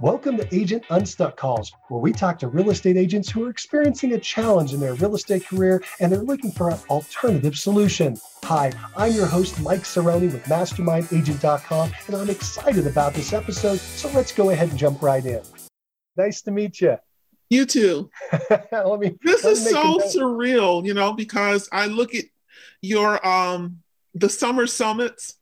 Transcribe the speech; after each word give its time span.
Welcome 0.00 0.38
to 0.38 0.54
Agent 0.54 0.84
Unstuck 0.88 1.36
Calls, 1.36 1.74
where 1.88 2.00
we 2.00 2.10
talk 2.10 2.38
to 2.38 2.48
real 2.48 2.70
estate 2.70 2.96
agents 2.96 3.28
who 3.28 3.44
are 3.44 3.50
experiencing 3.50 4.14
a 4.14 4.18
challenge 4.18 4.72
in 4.72 4.80
their 4.80 4.94
real 4.94 5.14
estate 5.14 5.46
career 5.46 5.82
and 6.00 6.10
they're 6.10 6.22
looking 6.22 6.50
for 6.52 6.70
an 6.70 6.78
alternative 6.88 7.54
solution. 7.54 8.16
Hi, 8.44 8.72
I'm 8.96 9.12
your 9.12 9.26
host, 9.26 9.60
Mike 9.60 9.82
Cerrone 9.82 10.32
with 10.32 10.42
MastermindAgent.com, 10.44 11.92
and 12.06 12.16
I'm 12.16 12.30
excited 12.30 12.86
about 12.86 13.12
this 13.12 13.34
episode, 13.34 13.78
so 13.78 14.10
let's 14.14 14.32
go 14.32 14.48
ahead 14.48 14.70
and 14.70 14.78
jump 14.78 15.02
right 15.02 15.26
in. 15.26 15.42
Nice 16.16 16.40
to 16.42 16.50
meet 16.50 16.80
you. 16.80 16.96
You 17.50 17.66
too. 17.66 18.10
let 18.72 19.00
me, 19.00 19.18
this 19.22 19.44
is 19.44 19.68
so 19.68 19.98
surreal, 19.98 20.82
you 20.82 20.94
know, 20.94 21.12
because 21.12 21.68
I 21.72 21.88
look 21.88 22.14
at 22.14 22.24
your 22.80 23.26
um 23.26 23.80
the 24.14 24.30
summer 24.30 24.66
summits 24.66 25.36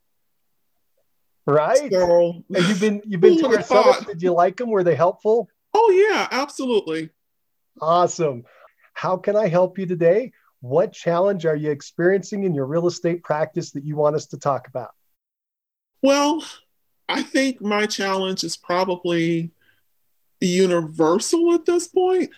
Right. 1.49 1.91
So, 1.91 2.45
and 2.55 2.69
you've 2.69 2.81
been 2.81 3.01
you've 3.07 3.23
been 3.23 3.39
to 3.39 3.47
our 3.47 3.63
summits. 3.63 4.05
Did 4.05 4.21
you 4.21 4.35
like 4.35 4.59
them? 4.59 4.69
Were 4.69 4.85
they 4.85 4.95
helpful? 4.95 5.49
Oh 5.73 5.91
yeah, 5.91 6.29
absolutely. 6.31 7.09
Awesome. 7.81 8.45
How 8.93 9.17
can 9.17 9.35
I 9.35 9.49
help 9.49 9.79
you 9.79 9.87
today? 9.87 10.33
What 10.61 10.93
challenge 10.93 11.47
are 11.47 11.57
you 11.57 11.71
experiencing 11.71 12.45
in 12.45 12.55
your 12.55 12.67
real 12.67 12.87
estate 12.87 13.23
practice 13.23 13.71
that 13.71 13.85
you 13.85 13.97
want 13.97 14.15
us 14.15 14.27
to 14.27 14.37
talk 14.37 14.69
about? 14.69 14.91
Well, 16.03 16.45
I 17.09 17.23
think 17.23 17.63
my 17.63 17.87
challenge 17.87 18.45
is 18.45 18.59
probably 18.59 19.51
universal 20.43 21.55
at 21.55 21.65
this 21.65 21.89
point. 21.89 22.31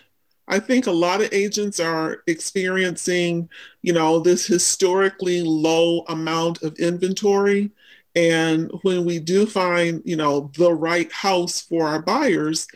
I 0.47 0.59
think 0.59 0.87
a 0.87 0.91
lot 0.91 1.21
of 1.21 1.33
agents 1.33 1.81
are 1.81 2.23
experiencing, 2.27 3.49
you 3.81 3.91
know, 3.91 4.19
this 4.19 4.47
historically 4.47 5.41
low 5.41 6.05
amount 6.07 6.61
of 6.63 6.77
inventory 6.79 7.71
and 8.15 8.71
when 8.81 9.05
we 9.05 9.19
do 9.19 9.45
find, 9.45 10.01
you 10.05 10.15
know, 10.15 10.51
the 10.57 10.73
right 10.73 11.11
house 11.11 11.61
for 11.61 11.87
our 11.87 12.01
buyers, 12.01 12.67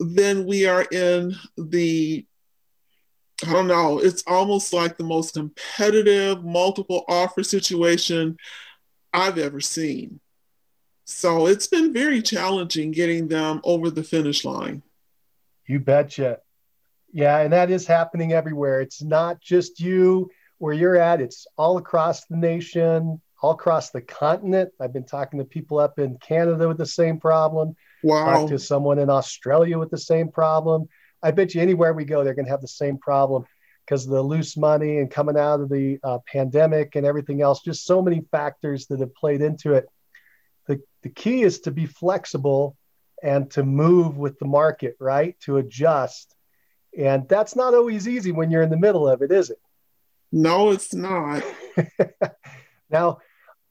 then 0.00 0.46
we 0.46 0.66
are 0.66 0.82
in 0.82 1.34
the 1.56 2.26
I 3.46 3.52
don't 3.52 3.66
know, 3.66 3.98
it's 3.98 4.22
almost 4.26 4.72
like 4.72 4.96
the 4.96 5.04
most 5.04 5.34
competitive 5.34 6.44
multiple 6.44 7.04
offer 7.08 7.42
situation 7.42 8.36
I've 9.12 9.38
ever 9.38 9.60
seen. 9.60 10.20
So 11.04 11.46
it's 11.46 11.66
been 11.66 11.92
very 11.92 12.22
challenging 12.22 12.92
getting 12.92 13.28
them 13.28 13.60
over 13.64 13.90
the 13.90 14.04
finish 14.04 14.44
line. 14.44 14.82
You 15.66 15.80
betcha. 15.80 16.38
Yeah, 17.12 17.40
and 17.40 17.52
that 17.52 17.70
is 17.70 17.86
happening 17.86 18.32
everywhere. 18.32 18.80
It's 18.80 19.02
not 19.02 19.40
just 19.40 19.80
you 19.80 20.30
where 20.58 20.72
you're 20.72 20.96
at, 20.96 21.20
it's 21.20 21.46
all 21.56 21.76
across 21.76 22.24
the 22.26 22.36
nation 22.36 23.20
all 23.44 23.50
across 23.50 23.90
the 23.90 24.00
continent. 24.00 24.72
I've 24.80 24.94
been 24.94 25.04
talking 25.04 25.38
to 25.38 25.44
people 25.44 25.78
up 25.78 25.98
in 25.98 26.16
Canada 26.16 26.66
with 26.66 26.78
the 26.78 26.86
same 26.86 27.20
problem. 27.20 27.76
Wow. 28.02 28.24
Talked 28.24 28.48
to 28.52 28.58
someone 28.58 28.98
in 28.98 29.10
Australia 29.10 29.78
with 29.78 29.90
the 29.90 29.98
same 29.98 30.30
problem. 30.30 30.88
I 31.22 31.30
bet 31.30 31.54
you 31.54 31.60
anywhere 31.60 31.92
we 31.92 32.06
go, 32.06 32.24
they're 32.24 32.32
going 32.32 32.46
to 32.46 32.50
have 32.50 32.62
the 32.62 32.68
same 32.68 32.96
problem 32.96 33.44
because 33.84 34.06
of 34.06 34.12
the 34.12 34.22
loose 34.22 34.56
money 34.56 34.96
and 34.96 35.10
coming 35.10 35.36
out 35.36 35.60
of 35.60 35.68
the 35.68 35.98
uh, 36.02 36.20
pandemic 36.26 36.96
and 36.96 37.04
everything 37.04 37.42
else. 37.42 37.60
Just 37.62 37.84
so 37.84 38.00
many 38.00 38.22
factors 38.30 38.86
that 38.86 39.00
have 39.00 39.14
played 39.14 39.42
into 39.42 39.74
it. 39.74 39.88
The, 40.66 40.80
the 41.02 41.10
key 41.10 41.42
is 41.42 41.60
to 41.60 41.70
be 41.70 41.84
flexible 41.84 42.78
and 43.22 43.50
to 43.50 43.62
move 43.62 44.16
with 44.16 44.38
the 44.38 44.46
market, 44.46 44.96
right? 44.98 45.38
To 45.40 45.58
adjust. 45.58 46.34
And 46.96 47.28
that's 47.28 47.54
not 47.54 47.74
always 47.74 48.08
easy 48.08 48.32
when 48.32 48.50
you're 48.50 48.62
in 48.62 48.70
the 48.70 48.78
middle 48.78 49.06
of 49.06 49.20
it, 49.20 49.30
is 49.30 49.50
it? 49.50 49.58
No, 50.32 50.70
it's 50.70 50.94
not. 50.94 51.42
now, 52.90 53.18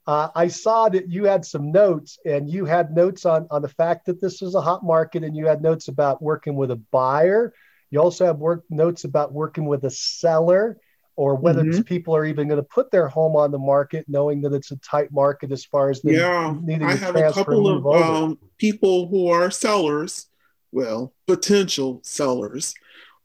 uh, 0.06 0.30
I 0.36 0.48
saw 0.50 0.90
that 0.90 1.10
you 1.10 1.26
had 1.26 1.46
some 1.46 1.72
notes, 1.72 2.20
and 2.26 2.50
you 2.50 2.66
had 2.66 2.94
notes 2.94 3.26
on 3.26 3.48
on 3.50 3.62
the 3.62 3.70
fact 3.70 4.06
that 4.08 4.20
this 4.20 4.42
was 4.42 4.56
a 4.56 4.62
hot 4.62 4.84
market, 4.84 5.24
and 5.24 5.36
you 5.36 5.48
had 5.48 5.62
notes 5.62 5.88
about 5.88 6.22
working 6.22 6.56
with 6.56 6.72
a 6.72 6.76
buyer. 6.76 7.54
You 7.90 8.00
also 8.00 8.26
have 8.26 8.38
work 8.38 8.64
notes 8.70 9.06
about 9.06 9.32
working 9.32 9.66
with 9.66 9.86
a 9.86 9.90
seller, 9.90 10.78
or 11.16 11.36
whether 11.36 11.64
mm-hmm. 11.64 11.82
people 11.84 12.16
are 12.16 12.26
even 12.26 12.48
going 12.48 12.60
to 12.60 12.68
put 12.68 12.92
their 12.92 13.08
home 13.08 13.36
on 13.36 13.52
the 13.52 13.60
market, 13.60 14.06
knowing 14.10 14.42
that 14.42 14.54
it's 14.54 14.72
a 14.72 14.78
tight 14.78 15.12
market 15.12 15.52
as 15.52 15.64
far 15.64 15.90
as 15.90 16.02
yeah. 16.04 16.54
I 16.68 16.96
have 16.96 17.16
a 17.16 17.32
couple 17.32 17.68
of 17.68 17.86
um, 17.88 18.40
people 18.58 19.08
who 19.08 19.30
are 19.30 19.52
sellers, 19.52 20.28
well, 20.72 21.14
potential 21.28 22.02
sellers, 22.04 22.74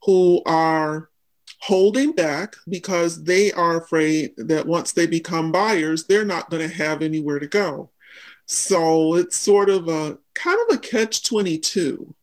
who 0.03 0.41
are 0.45 1.08
holding 1.59 2.13
back 2.13 2.55
because 2.67 3.23
they 3.23 3.51
are 3.51 3.77
afraid 3.77 4.31
that 4.37 4.65
once 4.65 4.93
they 4.93 5.05
become 5.05 5.51
buyers, 5.51 6.05
they're 6.05 6.25
not 6.25 6.49
going 6.49 6.67
to 6.67 6.73
have 6.73 7.01
anywhere 7.01 7.39
to 7.39 7.47
go. 7.47 7.89
So 8.45 9.15
it's 9.15 9.35
sort 9.35 9.69
of 9.69 9.87
a 9.87 10.17
kind 10.33 10.59
of 10.67 10.75
a 10.75 10.79
catch 10.79 11.23
22. 11.23 12.15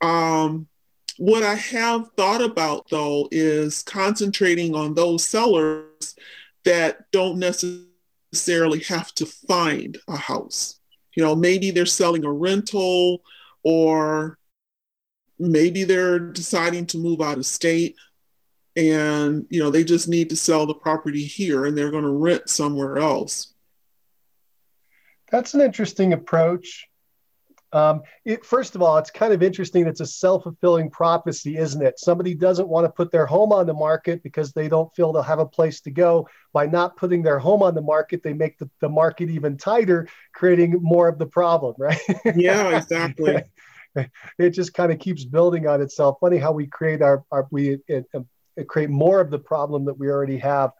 Um, 0.00 0.68
what 1.16 1.42
I 1.42 1.54
have 1.54 2.10
thought 2.16 2.42
about 2.42 2.88
though 2.90 3.28
is 3.30 3.82
concentrating 3.82 4.74
on 4.74 4.94
those 4.94 5.24
sellers 5.24 6.14
that 6.64 7.10
don't 7.12 7.38
necessarily 7.38 8.80
have 8.80 9.14
to 9.14 9.26
find 9.26 9.96
a 10.08 10.16
house. 10.16 10.78
You 11.14 11.22
know, 11.22 11.34
maybe 11.34 11.70
they're 11.70 11.86
selling 11.86 12.24
a 12.24 12.32
rental 12.32 13.22
or 13.62 14.38
maybe 15.38 15.84
they're 15.84 16.18
deciding 16.18 16.86
to 16.86 16.98
move 16.98 17.20
out 17.20 17.38
of 17.38 17.46
state 17.46 17.96
and 18.76 19.46
you 19.50 19.62
know 19.62 19.70
they 19.70 19.84
just 19.84 20.08
need 20.08 20.30
to 20.30 20.36
sell 20.36 20.66
the 20.66 20.74
property 20.74 21.24
here 21.24 21.66
and 21.66 21.76
they're 21.76 21.90
going 21.90 22.04
to 22.04 22.10
rent 22.10 22.48
somewhere 22.48 22.98
else. 22.98 23.54
That's 25.30 25.54
an 25.54 25.60
interesting 25.60 26.12
approach. 26.12 26.86
Um, 27.72 28.02
it, 28.24 28.44
first 28.44 28.74
of 28.74 28.82
all 28.82 28.98
it's 28.98 29.12
kind 29.12 29.32
of 29.32 29.44
interesting 29.44 29.86
it's 29.86 30.00
a 30.00 30.06
self-fulfilling 30.06 30.90
prophecy 30.90 31.56
isn't 31.56 31.82
it? 31.82 32.00
Somebody 32.00 32.34
doesn't 32.34 32.68
want 32.68 32.84
to 32.84 32.90
put 32.90 33.12
their 33.12 33.26
home 33.26 33.52
on 33.52 33.66
the 33.66 33.74
market 33.74 34.24
because 34.24 34.52
they 34.52 34.68
don't 34.68 34.92
feel 34.96 35.12
they'll 35.12 35.22
have 35.22 35.38
a 35.38 35.46
place 35.46 35.80
to 35.82 35.90
go. 35.92 36.28
By 36.52 36.66
not 36.66 36.96
putting 36.96 37.22
their 37.22 37.38
home 37.38 37.62
on 37.62 37.76
the 37.76 37.82
market 37.82 38.24
they 38.24 38.32
make 38.32 38.58
the, 38.58 38.68
the 38.80 38.88
market 38.88 39.30
even 39.30 39.56
tighter 39.56 40.08
creating 40.32 40.78
more 40.82 41.06
of 41.06 41.18
the 41.18 41.26
problem 41.26 41.74
right? 41.78 42.00
Yeah 42.34 42.76
exactly. 42.76 43.42
It 44.38 44.50
just 44.50 44.72
kind 44.72 44.92
of 44.92 45.00
keeps 45.00 45.24
building 45.24 45.66
on 45.66 45.82
itself. 45.82 46.18
Funny 46.20 46.38
how 46.38 46.52
we 46.52 46.68
create 46.68 47.02
our, 47.02 47.24
our 47.32 47.48
we 47.50 47.78
it, 47.88 48.06
create 48.64 48.90
more 48.90 49.20
of 49.20 49.30
the 49.30 49.38
problem 49.38 49.84
that 49.86 49.98
we 49.98 50.08
already 50.08 50.38
have. 50.38 50.70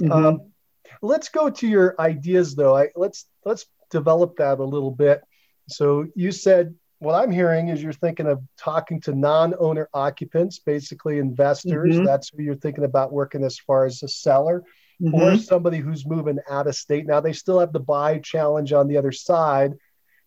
Mm-hmm. 0.00 0.12
Um, 0.12 0.52
let's 1.00 1.28
go 1.28 1.50
to 1.50 1.68
your 1.68 1.94
ideas, 1.98 2.54
though. 2.54 2.76
I, 2.76 2.88
let's 2.96 3.26
let's 3.44 3.66
develop 3.90 4.36
that 4.36 4.58
a 4.58 4.64
little 4.64 4.90
bit. 4.90 5.22
So 5.68 6.06
you 6.14 6.32
said 6.32 6.74
what 6.98 7.14
I'm 7.14 7.32
hearing 7.32 7.68
is 7.68 7.82
you're 7.82 7.92
thinking 7.92 8.28
of 8.28 8.40
talking 8.56 9.00
to 9.02 9.12
non-owner 9.12 9.88
occupants, 9.92 10.60
basically 10.60 11.18
investors. 11.18 11.96
Mm-hmm. 11.96 12.04
That's 12.04 12.28
who 12.28 12.42
you're 12.42 12.54
thinking 12.54 12.84
about 12.84 13.12
working 13.12 13.42
as 13.42 13.58
far 13.58 13.84
as 13.86 14.02
a 14.02 14.08
seller. 14.08 14.62
Mm-hmm. 15.02 15.14
Or 15.20 15.36
somebody 15.36 15.78
who's 15.78 16.06
moving 16.06 16.38
out 16.48 16.68
of 16.68 16.76
state. 16.76 17.06
Now 17.06 17.20
they 17.20 17.32
still 17.32 17.58
have 17.58 17.72
the 17.72 17.80
buy 17.80 18.18
challenge 18.18 18.72
on 18.72 18.86
the 18.86 18.98
other 18.98 19.10
side, 19.10 19.72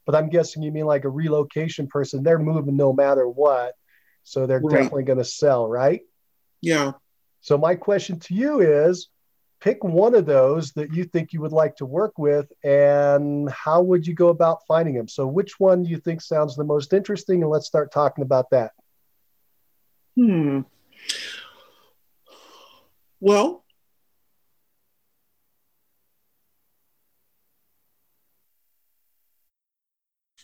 but 0.05 0.15
I'm 0.15 0.27
guessing 0.27 0.63
you 0.63 0.71
mean 0.71 0.85
like 0.85 1.05
a 1.05 1.09
relocation 1.09 1.87
person. 1.87 2.23
They're 2.23 2.39
moving 2.39 2.75
no 2.75 2.91
matter 2.91 3.25
what. 3.25 3.75
So 4.23 4.45
they're 4.45 4.59
right. 4.59 4.71
definitely 4.79 5.03
going 5.03 5.19
to 5.19 5.23
sell, 5.23 5.69
right? 5.69 6.01
Yeah. 6.65 6.93
So 7.41 7.59
my 7.59 7.75
question 7.75 8.19
to 8.21 8.33
you 8.33 8.59
is 8.59 9.09
pick 9.61 9.83
one 9.83 10.15
of 10.15 10.25
those 10.25 10.71
that 10.71 10.91
you 10.95 11.03
think 11.03 11.31
you 11.31 11.39
would 11.41 11.51
like 11.51 11.75
to 11.75 11.85
work 11.85 12.17
with 12.17 12.51
and 12.63 13.47
how 13.51 13.83
would 13.83 14.07
you 14.07 14.15
go 14.15 14.29
about 14.29 14.65
finding 14.67 14.95
them? 14.95 15.07
So 15.07 15.27
which 15.27 15.59
one 15.59 15.83
do 15.83 15.89
you 15.91 15.97
think 15.97 16.21
sounds 16.21 16.55
the 16.55 16.63
most 16.63 16.91
interesting 16.91 17.43
and 17.43 17.51
let's 17.51 17.67
start 17.67 17.91
talking 17.91 18.23
about 18.23 18.49
that. 18.49 18.71
Hmm. 20.15 20.61
Well, 23.19 23.63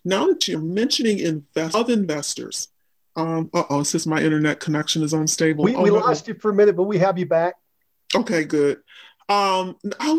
now 0.05 0.27
that 0.27 0.47
you're 0.47 0.61
mentioning 0.61 1.17
invest- 1.17 1.75
of 1.75 1.89
investors, 1.89 2.67
um, 3.15 3.49
uh 3.53 3.63
oh, 3.69 3.83
since 3.83 4.05
my 4.05 4.21
internet 4.21 4.59
connection 4.59 5.03
is 5.03 5.13
unstable. 5.13 5.63
We, 5.65 5.75
oh, 5.75 5.81
we 5.81 5.89
no. 5.89 5.95
lost 5.97 6.27
you 6.27 6.33
for 6.35 6.51
a 6.51 6.53
minute, 6.53 6.75
but 6.75 6.83
we 6.83 6.97
have 6.99 7.17
you 7.17 7.25
back. 7.25 7.55
Okay, 8.15 8.43
good. 8.43 8.81
Um, 9.29 9.77
I 9.99 10.13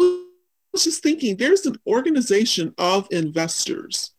was 0.72 0.84
just 0.84 1.02
thinking 1.02 1.36
there's 1.36 1.66
an 1.66 1.76
organization 1.86 2.74
of 2.78 3.06
investors. 3.10 4.12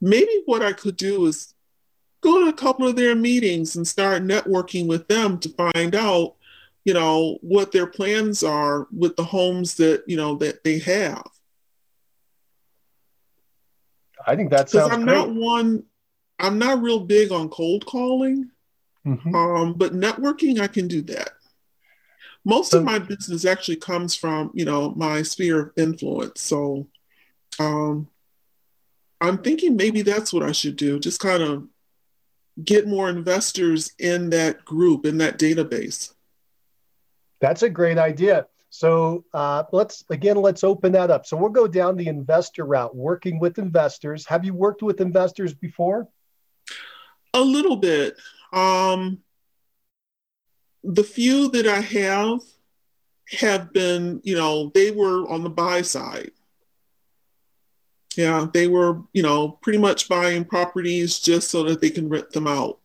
Maybe 0.00 0.42
what 0.46 0.62
I 0.62 0.72
could 0.72 0.96
do 0.96 1.26
is 1.26 1.54
go 2.20 2.40
to 2.40 2.48
a 2.48 2.52
couple 2.52 2.86
of 2.86 2.96
their 2.96 3.14
meetings 3.14 3.76
and 3.76 3.86
start 3.86 4.22
networking 4.22 4.86
with 4.86 5.06
them 5.08 5.38
to 5.38 5.48
find 5.50 5.94
out, 5.94 6.34
you 6.84 6.94
know, 6.94 7.38
what 7.40 7.72
their 7.72 7.86
plans 7.86 8.42
are 8.42 8.88
with 8.92 9.16
the 9.16 9.24
homes 9.24 9.74
that, 9.74 10.02
you 10.06 10.16
know, 10.16 10.34
that 10.36 10.64
they 10.64 10.78
have. 10.80 11.24
I 14.26 14.34
think 14.34 14.50
that 14.50 14.68
sounds 14.68 14.92
I'm 14.92 15.04
great. 15.04 15.14
not 15.14 15.32
one 15.32 15.84
I'm 16.38 16.58
not 16.58 16.82
real 16.82 17.00
big 17.00 17.32
on 17.32 17.48
cold 17.48 17.86
calling, 17.86 18.50
mm-hmm. 19.06 19.34
um, 19.34 19.74
but 19.74 19.92
networking, 19.92 20.60
I 20.60 20.66
can 20.66 20.88
do 20.88 21.02
that. 21.02 21.30
Most 22.44 22.70
so, 22.70 22.78
of 22.78 22.84
my 22.84 22.98
business 22.98 23.44
actually 23.44 23.76
comes 23.76 24.14
from, 24.14 24.50
you 24.54 24.64
know, 24.64 24.90
my 24.90 25.22
sphere 25.22 25.60
of 25.60 25.72
influence. 25.76 26.40
So, 26.42 26.86
um, 27.58 28.08
I'm 29.20 29.38
thinking 29.38 29.76
maybe 29.76 30.02
that's 30.02 30.32
what 30.32 30.42
I 30.42 30.52
should 30.52 30.76
do. 30.76 31.00
Just 31.00 31.20
kind 31.20 31.42
of 31.42 31.66
get 32.62 32.86
more 32.86 33.08
investors 33.08 33.92
in 33.98 34.30
that 34.30 34.64
group, 34.64 35.06
in 35.06 35.18
that 35.18 35.38
database. 35.38 36.12
That's 37.40 37.62
a 37.62 37.70
great 37.70 37.98
idea. 37.98 38.46
So 38.70 39.24
uh, 39.32 39.64
let's 39.72 40.04
again, 40.10 40.36
let's 40.36 40.64
open 40.64 40.92
that 40.92 41.10
up. 41.10 41.26
So 41.26 41.36
we'll 41.36 41.50
go 41.50 41.66
down 41.66 41.96
the 41.96 42.08
investor 42.08 42.64
route, 42.64 42.94
working 42.94 43.38
with 43.38 43.58
investors. 43.58 44.26
Have 44.26 44.44
you 44.44 44.54
worked 44.54 44.82
with 44.82 45.00
investors 45.00 45.54
before? 45.54 46.08
A 47.36 47.44
little 47.44 47.76
bit. 47.76 48.16
Um, 48.50 49.18
the 50.82 51.04
few 51.04 51.50
that 51.50 51.66
I 51.66 51.80
have 51.80 52.40
have 53.38 53.74
been, 53.74 54.22
you 54.24 54.36
know, 54.36 54.70
they 54.74 54.90
were 54.90 55.28
on 55.28 55.42
the 55.44 55.50
buy 55.50 55.82
side. 55.82 56.30
Yeah, 58.16 58.46
they 58.50 58.68
were, 58.68 59.02
you 59.12 59.22
know, 59.22 59.50
pretty 59.50 59.78
much 59.78 60.08
buying 60.08 60.46
properties 60.46 61.18
just 61.18 61.50
so 61.50 61.64
that 61.64 61.82
they 61.82 61.90
can 61.90 62.08
rent 62.08 62.30
them 62.30 62.46
out. 62.46 62.78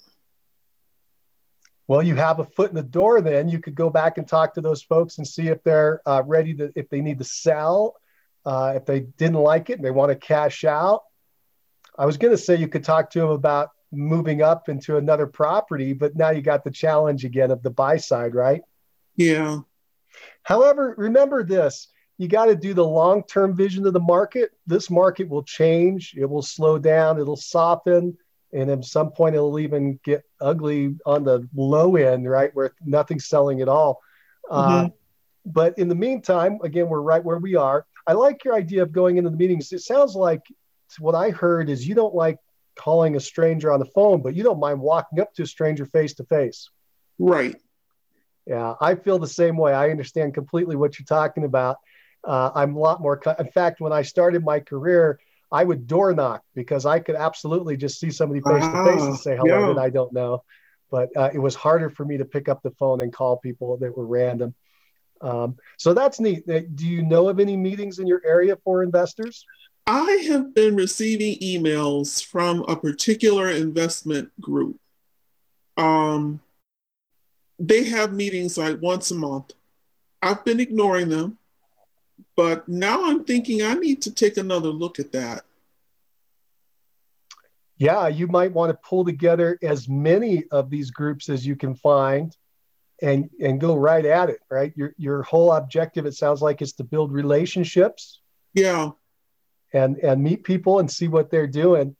Well, 1.87 2.03
you 2.03 2.15
have 2.15 2.39
a 2.39 2.45
foot 2.45 2.71
in 2.71 2.75
the 2.75 2.83
door. 2.83 3.21
Then 3.21 3.47
you 3.47 3.59
could 3.59 3.75
go 3.75 3.89
back 3.89 4.17
and 4.17 4.27
talk 4.27 4.55
to 4.55 4.61
those 4.61 4.81
folks 4.81 5.17
and 5.17 5.25
see 5.25 5.47
if 5.47 5.63
they're 5.63 6.01
uh, 6.05 6.23
ready 6.25 6.53
to, 6.55 6.73
if 6.75 6.89
they 6.89 6.99
need 6.99 7.19
to 7.19 7.23
sell, 7.23 7.95
uh, 8.45 8.73
if 8.75 8.85
they 8.85 8.99
didn't 8.99 9.35
like 9.35 9.69
it 9.69 9.77
and 9.77 9.85
they 9.85 9.91
want 9.91 10.09
to 10.09 10.15
cash 10.17 10.65
out. 10.65 11.03
I 11.97 12.05
was 12.05 12.17
going 12.17 12.31
to 12.31 12.37
say 12.37 12.57
you 12.57 12.67
could 12.67 12.83
talk 12.83 13.11
to 13.11 13.19
them 13.19 13.29
about 13.29 13.69
moving 13.91 14.41
up 14.41 14.69
into 14.69 14.97
another 14.97 15.27
property, 15.27 15.93
but 15.93 16.15
now 16.15 16.29
you 16.29 16.41
got 16.41 16.63
the 16.63 16.71
challenge 16.71 17.25
again 17.25 17.51
of 17.51 17.61
the 17.61 17.69
buy 17.69 17.97
side, 17.97 18.33
right? 18.33 18.61
Yeah. 19.15 19.59
However, 20.43 20.95
remember 20.97 21.43
this 21.43 21.87
you 22.17 22.27
got 22.27 22.45
to 22.45 22.55
do 22.55 22.75
the 22.75 22.85
long 22.85 23.23
term 23.23 23.55
vision 23.55 23.87
of 23.87 23.93
the 23.93 23.99
market. 23.99 24.51
This 24.67 24.91
market 24.91 25.27
will 25.27 25.41
change, 25.41 26.13
it 26.15 26.29
will 26.29 26.43
slow 26.43 26.77
down, 26.77 27.19
it'll 27.19 27.35
soften, 27.35 28.15
and 28.53 28.69
at 28.69 28.85
some 28.85 29.11
point 29.11 29.33
it'll 29.33 29.59
even 29.59 29.99
get 30.03 30.23
ugly 30.39 30.95
on 31.05 31.23
the 31.23 31.47
low 31.55 31.95
end, 31.95 32.29
right? 32.29 32.51
Where 32.53 32.75
nothing's 32.85 33.25
selling 33.25 33.61
at 33.61 33.67
all. 33.67 34.01
Uh, 34.49 34.67
mm-hmm. 34.67 34.85
Uh, 34.85 34.89
but 35.45 35.77
in 35.79 35.87
the 35.87 35.95
meantime, 35.95 36.59
again, 36.63 36.87
we're 36.87 37.01
right 37.01 37.23
where 37.23 37.39
we 37.39 37.55
are. 37.55 37.87
I 38.05 38.13
like 38.13 38.43
your 38.43 38.53
idea 38.53 38.83
of 38.83 38.91
going 38.91 39.17
into 39.17 39.31
the 39.31 39.37
meetings. 39.37 39.71
It 39.71 39.79
sounds 39.79 40.15
like 40.15 40.41
what 40.99 41.15
I 41.15 41.31
heard 41.31 41.69
is 41.69 41.87
you 41.87 41.95
don't 41.95 42.13
like 42.13 42.37
calling 42.75 43.15
a 43.15 43.19
stranger 43.19 43.71
on 43.71 43.79
the 43.79 43.85
phone, 43.85 44.21
but 44.21 44.35
you 44.35 44.43
don't 44.43 44.59
mind 44.59 44.79
walking 44.79 45.19
up 45.19 45.33
to 45.35 45.43
a 45.43 45.47
stranger 45.47 45.85
face 45.85 46.13
to 46.15 46.23
face. 46.23 46.69
Right. 47.19 47.55
Yeah, 48.45 48.73
I 48.81 48.95
feel 48.95 49.19
the 49.19 49.27
same 49.27 49.57
way. 49.57 49.73
I 49.73 49.91
understand 49.91 50.33
completely 50.33 50.75
what 50.75 50.97
you're 50.97 51.05
talking 51.05 51.43
about. 51.43 51.77
Uh, 52.23 52.51
I'm 52.53 52.75
a 52.75 52.79
lot 52.79 53.01
more. 53.01 53.21
In 53.39 53.51
fact, 53.51 53.81
when 53.81 53.93
I 53.93 54.01
started 54.01 54.43
my 54.43 54.59
career, 54.59 55.19
I 55.51 55.63
would 55.63 55.85
door 55.87 56.13
knock 56.13 56.43
because 56.55 56.85
I 56.85 56.99
could 56.99 57.15
absolutely 57.15 57.77
just 57.77 57.99
see 57.99 58.09
somebody 58.09 58.41
face 58.41 58.63
to 58.63 58.83
face 58.85 59.01
and 59.01 59.17
say 59.17 59.35
hello 59.35 59.67
yeah. 59.67 59.73
that 59.73 59.79
I 59.79 59.89
don't 59.89 60.13
know. 60.13 60.43
But 60.89 61.15
uh, 61.15 61.29
it 61.33 61.39
was 61.39 61.55
harder 61.55 61.89
for 61.89 62.05
me 62.05 62.17
to 62.17 62.25
pick 62.25 62.49
up 62.49 62.63
the 62.63 62.71
phone 62.71 62.99
and 63.01 63.13
call 63.13 63.37
people 63.37 63.77
that 63.77 63.95
were 63.95 64.05
random. 64.05 64.53
Um, 65.21 65.57
so 65.77 65.93
that's 65.93 66.19
neat. 66.19 66.49
Uh, 66.49 66.61
do 66.73 66.87
you 66.87 67.03
know 67.03 67.29
of 67.29 67.39
any 67.39 67.55
meetings 67.55 67.99
in 67.99 68.07
your 68.07 68.21
area 68.25 68.57
for 68.63 68.83
investors? 68.83 69.45
I 69.87 70.23
have 70.29 70.53
been 70.53 70.75
receiving 70.75 71.39
emails 71.39 72.23
from 72.23 72.63
a 72.67 72.75
particular 72.75 73.49
investment 73.49 74.29
group. 74.39 74.79
Um, 75.77 76.39
they 77.57 77.83
have 77.85 78.13
meetings 78.13 78.57
like 78.57 78.81
once 78.81 79.11
a 79.11 79.15
month. 79.15 79.53
I've 80.21 80.45
been 80.45 80.59
ignoring 80.59 81.09
them, 81.09 81.37
but 82.35 82.67
now 82.67 83.05
I'm 83.05 83.23
thinking 83.23 83.63
I 83.63 83.73
need 83.73 84.03
to 84.03 84.13
take 84.13 84.37
another 84.37 84.69
look 84.69 84.99
at 84.99 85.11
that. 85.13 85.43
Yeah, 87.77 88.07
you 88.07 88.27
might 88.27 88.51
want 88.51 88.69
to 88.71 88.77
pull 88.87 89.03
together 89.03 89.57
as 89.63 89.89
many 89.89 90.43
of 90.51 90.69
these 90.69 90.91
groups 90.91 91.29
as 91.29 91.45
you 91.45 91.55
can 91.55 91.73
find 91.73 92.35
and 93.01 93.31
and 93.41 93.59
go 93.59 93.75
right 93.75 94.05
at 94.05 94.29
it, 94.29 94.39
right? 94.51 94.71
Your 94.75 94.93
your 94.97 95.23
whole 95.23 95.51
objective 95.51 96.05
it 96.05 96.13
sounds 96.13 96.43
like 96.43 96.61
is 96.61 96.73
to 96.73 96.83
build 96.83 97.11
relationships. 97.11 98.19
Yeah 98.53 98.91
and 99.73 99.97
and 99.97 100.21
meet 100.21 100.43
people 100.43 100.79
and 100.79 100.89
see 100.89 101.07
what 101.07 101.29
they're 101.31 101.47
doing. 101.47 101.95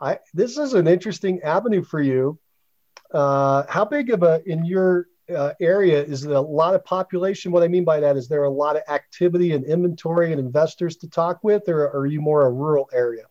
I 0.00 0.18
this 0.34 0.58
is 0.58 0.74
an 0.74 0.86
interesting 0.86 1.42
avenue 1.42 1.82
for 1.82 2.00
you. 2.00 2.38
Uh, 3.12 3.64
how 3.68 3.84
big 3.84 4.10
of 4.10 4.22
a 4.22 4.42
in 4.46 4.64
your 4.64 5.08
uh, 5.34 5.52
area 5.60 6.02
is 6.02 6.22
there 6.22 6.34
a 6.34 6.40
lot 6.40 6.74
of 6.74 6.84
population? 6.84 7.52
What 7.52 7.62
I 7.62 7.68
mean 7.68 7.84
by 7.84 8.00
that 8.00 8.16
is 8.16 8.28
there 8.28 8.44
a 8.44 8.50
lot 8.50 8.76
of 8.76 8.82
activity 8.88 9.52
and 9.52 9.64
inventory 9.64 10.32
and 10.32 10.40
investors 10.40 10.96
to 10.98 11.08
talk 11.08 11.42
with, 11.42 11.68
or, 11.68 11.88
or 11.88 12.00
are 12.00 12.06
you 12.06 12.20
more 12.20 12.46
a 12.46 12.50
rural 12.50 12.88
area? 12.92 13.24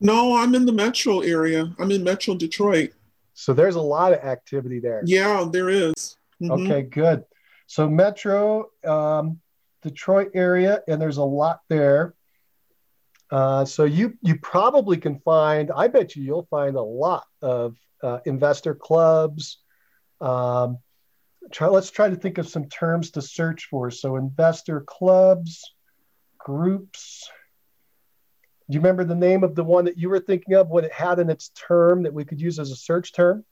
No, 0.00 0.36
I'm 0.36 0.54
in 0.54 0.64
the 0.64 0.72
metro 0.72 1.20
area. 1.20 1.74
I'm 1.78 1.90
in 1.90 2.04
Metro 2.04 2.34
Detroit. 2.34 2.92
So 3.34 3.52
there's 3.52 3.74
a 3.74 3.80
lot 3.80 4.12
of 4.12 4.20
activity 4.20 4.80
there. 4.80 5.02
Yeah, 5.04 5.48
there 5.50 5.68
is. 5.68 6.16
Mm-hmm. 6.40 6.50
Okay, 6.50 6.82
good. 6.82 7.24
So 7.66 7.88
Metro 7.88 8.70
um, 8.84 9.40
Detroit 9.82 10.30
area, 10.34 10.82
and 10.88 11.00
there's 11.00 11.18
a 11.18 11.24
lot 11.24 11.60
there. 11.68 12.14
Uh, 13.30 13.64
so 13.64 13.84
you 13.84 14.16
you 14.22 14.38
probably 14.38 14.96
can 14.96 15.20
find. 15.20 15.70
I 15.74 15.88
bet 15.88 16.16
you 16.16 16.22
you'll 16.22 16.48
find 16.50 16.76
a 16.76 16.82
lot 16.82 17.26
of 17.42 17.76
uh, 18.02 18.20
investor 18.24 18.74
clubs. 18.74 19.58
Um, 20.20 20.78
try, 21.52 21.68
let's 21.68 21.90
try 21.90 22.08
to 22.08 22.16
think 22.16 22.38
of 22.38 22.48
some 22.48 22.68
terms 22.68 23.10
to 23.12 23.22
search 23.22 23.66
for. 23.70 23.90
So 23.90 24.16
investor 24.16 24.80
clubs, 24.80 25.62
groups. 26.38 27.28
Do 28.70 28.74
you 28.74 28.80
remember 28.80 29.04
the 29.04 29.14
name 29.14 29.44
of 29.44 29.54
the 29.54 29.64
one 29.64 29.86
that 29.86 29.98
you 29.98 30.08
were 30.08 30.20
thinking 30.20 30.54
of? 30.54 30.68
What 30.68 30.84
it 30.84 30.92
had 30.92 31.18
in 31.18 31.30
its 31.30 31.50
term 31.50 32.02
that 32.04 32.12
we 32.12 32.24
could 32.24 32.40
use 32.40 32.58
as 32.58 32.70
a 32.70 32.76
search 32.76 33.12
term? 33.12 33.44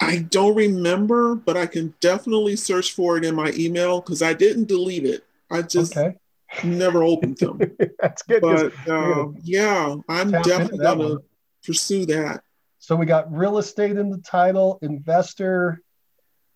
I 0.00 0.18
don't 0.18 0.54
remember, 0.54 1.34
but 1.34 1.56
I 1.56 1.66
can 1.66 1.94
definitely 2.00 2.54
search 2.54 2.92
for 2.92 3.16
it 3.16 3.24
in 3.24 3.34
my 3.34 3.52
email 3.56 4.00
because 4.00 4.22
I 4.22 4.32
didn't 4.32 4.68
delete 4.68 5.04
it. 5.04 5.24
I 5.50 5.62
just 5.62 5.96
okay 5.96 6.16
never 6.64 7.02
opened 7.02 7.38
them. 7.38 7.60
That's 8.00 8.22
good. 8.22 8.42
But 8.42 8.72
uh, 8.88 9.28
yeah, 9.42 9.96
I'm 10.08 10.30
definitely 10.30 10.78
going 10.78 10.98
to 10.98 11.22
pursue 11.64 12.06
that. 12.06 12.42
So 12.78 12.96
we 12.96 13.06
got 13.06 13.32
real 13.32 13.58
estate 13.58 13.96
in 13.96 14.10
the 14.10 14.18
title, 14.18 14.78
investor 14.82 15.82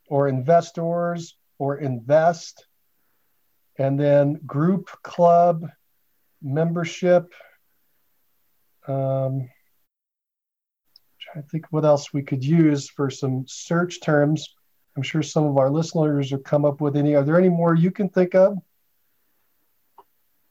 or 0.06 0.28
investors 0.28 1.36
or 1.58 1.78
invest, 1.78 2.66
and 3.78 3.98
then 3.98 4.40
group, 4.46 4.88
club, 5.02 5.66
membership. 6.40 7.32
Um, 8.86 9.48
trying 11.20 11.44
to 11.44 11.48
think 11.48 11.66
what 11.70 11.84
else 11.84 12.12
we 12.12 12.22
could 12.22 12.44
use 12.44 12.88
for 12.88 13.10
some 13.10 13.44
search 13.46 14.00
terms. 14.00 14.54
I'm 14.96 15.02
sure 15.02 15.22
some 15.22 15.44
of 15.44 15.56
our 15.56 15.70
listeners 15.70 16.30
have 16.30 16.44
come 16.44 16.64
up 16.64 16.80
with 16.80 16.96
any. 16.96 17.14
Are 17.14 17.22
there 17.22 17.38
any 17.38 17.48
more 17.48 17.74
you 17.74 17.90
can 17.90 18.08
think 18.08 18.34
of? 18.34 18.58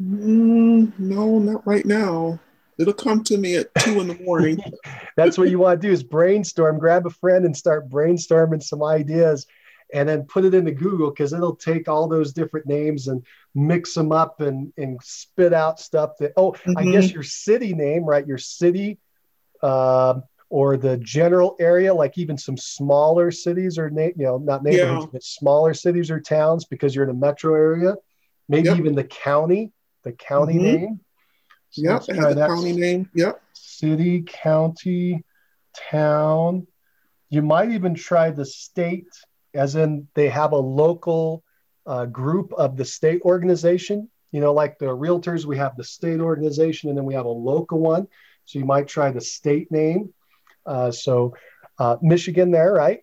Mm, 0.01 0.97
no, 0.97 1.39
not 1.39 1.65
right 1.67 1.85
now. 1.85 2.39
It'll 2.79 2.93
come 2.93 3.23
to 3.25 3.37
me 3.37 3.57
at 3.57 3.73
two 3.75 3.99
in 3.99 4.07
the 4.07 4.15
morning. 4.15 4.59
That's 5.15 5.37
what 5.37 5.49
you 5.49 5.59
want 5.59 5.79
to 5.81 5.87
do 5.87 5.93
is 5.93 6.01
brainstorm, 6.01 6.79
grab 6.79 7.05
a 7.05 7.11
friend 7.11 7.45
and 7.45 7.55
start 7.55 7.89
brainstorming 7.89 8.63
some 8.63 8.81
ideas 8.81 9.45
and 9.93 10.07
then 10.09 10.23
put 10.23 10.45
it 10.45 10.53
into 10.53 10.71
Google 10.71 11.11
because 11.11 11.33
it'll 11.33 11.55
take 11.55 11.87
all 11.87 12.07
those 12.07 12.33
different 12.33 12.65
names 12.65 13.07
and 13.07 13.23
mix 13.53 13.93
them 13.93 14.11
up 14.11 14.41
and, 14.41 14.73
and 14.77 14.99
spit 15.03 15.53
out 15.53 15.79
stuff 15.79 16.11
that, 16.19 16.31
oh, 16.37 16.53
mm-hmm. 16.53 16.77
I 16.77 16.85
guess 16.85 17.11
your 17.11 17.23
city 17.23 17.73
name, 17.73 18.03
right? 18.05 18.25
Your 18.25 18.37
city 18.37 18.97
uh, 19.61 20.21
or 20.49 20.77
the 20.77 20.97
general 20.97 21.55
area, 21.59 21.93
like 21.93 22.17
even 22.17 22.37
some 22.37 22.57
smaller 22.57 23.29
cities 23.29 23.77
or, 23.77 23.89
na- 23.89 24.05
you 24.05 24.23
know, 24.23 24.37
not 24.37 24.63
neighborhoods, 24.63 25.05
yeah. 25.05 25.09
but 25.11 25.23
smaller 25.23 25.73
cities 25.73 26.09
or 26.09 26.19
towns 26.19 26.65
because 26.65 26.95
you're 26.95 27.03
in 27.03 27.11
a 27.11 27.13
metro 27.13 27.53
area. 27.53 27.95
Maybe 28.49 28.69
yep. 28.69 28.77
even 28.77 28.95
the 28.95 29.03
county 29.03 29.71
the 30.03 30.11
county 30.13 30.55
mm-hmm. 30.55 30.63
name. 30.63 30.99
So 31.71 31.81
yep, 31.83 32.03
it 32.07 32.15
has 32.17 32.35
a 32.35 32.47
county 32.47 32.73
name. 32.73 33.09
Yep. 33.13 33.41
City, 33.53 34.23
county, 34.27 35.23
town. 35.89 36.67
You 37.29 37.41
might 37.41 37.71
even 37.71 37.95
try 37.95 38.29
the 38.31 38.45
state, 38.45 39.07
as 39.53 39.75
in 39.75 40.07
they 40.13 40.27
have 40.29 40.51
a 40.51 40.57
local 40.57 41.43
uh, 41.85 42.05
group 42.05 42.53
of 42.53 42.75
the 42.75 42.85
state 42.85 43.21
organization. 43.23 44.09
You 44.31 44.41
know, 44.41 44.53
like 44.53 44.79
the 44.79 44.85
realtors, 44.85 45.45
we 45.45 45.57
have 45.57 45.75
the 45.77 45.83
state 45.83 46.19
organization 46.19 46.89
and 46.89 46.97
then 46.97 47.05
we 47.05 47.13
have 47.13 47.25
a 47.25 47.29
local 47.29 47.79
one. 47.79 48.07
So 48.45 48.59
you 48.59 48.65
might 48.65 48.87
try 48.87 49.11
the 49.11 49.21
state 49.21 49.71
name. 49.71 50.13
Uh, 50.65 50.91
so 50.91 51.35
uh, 51.79 51.97
Michigan 52.01 52.51
there, 52.51 52.73
right? 52.73 52.99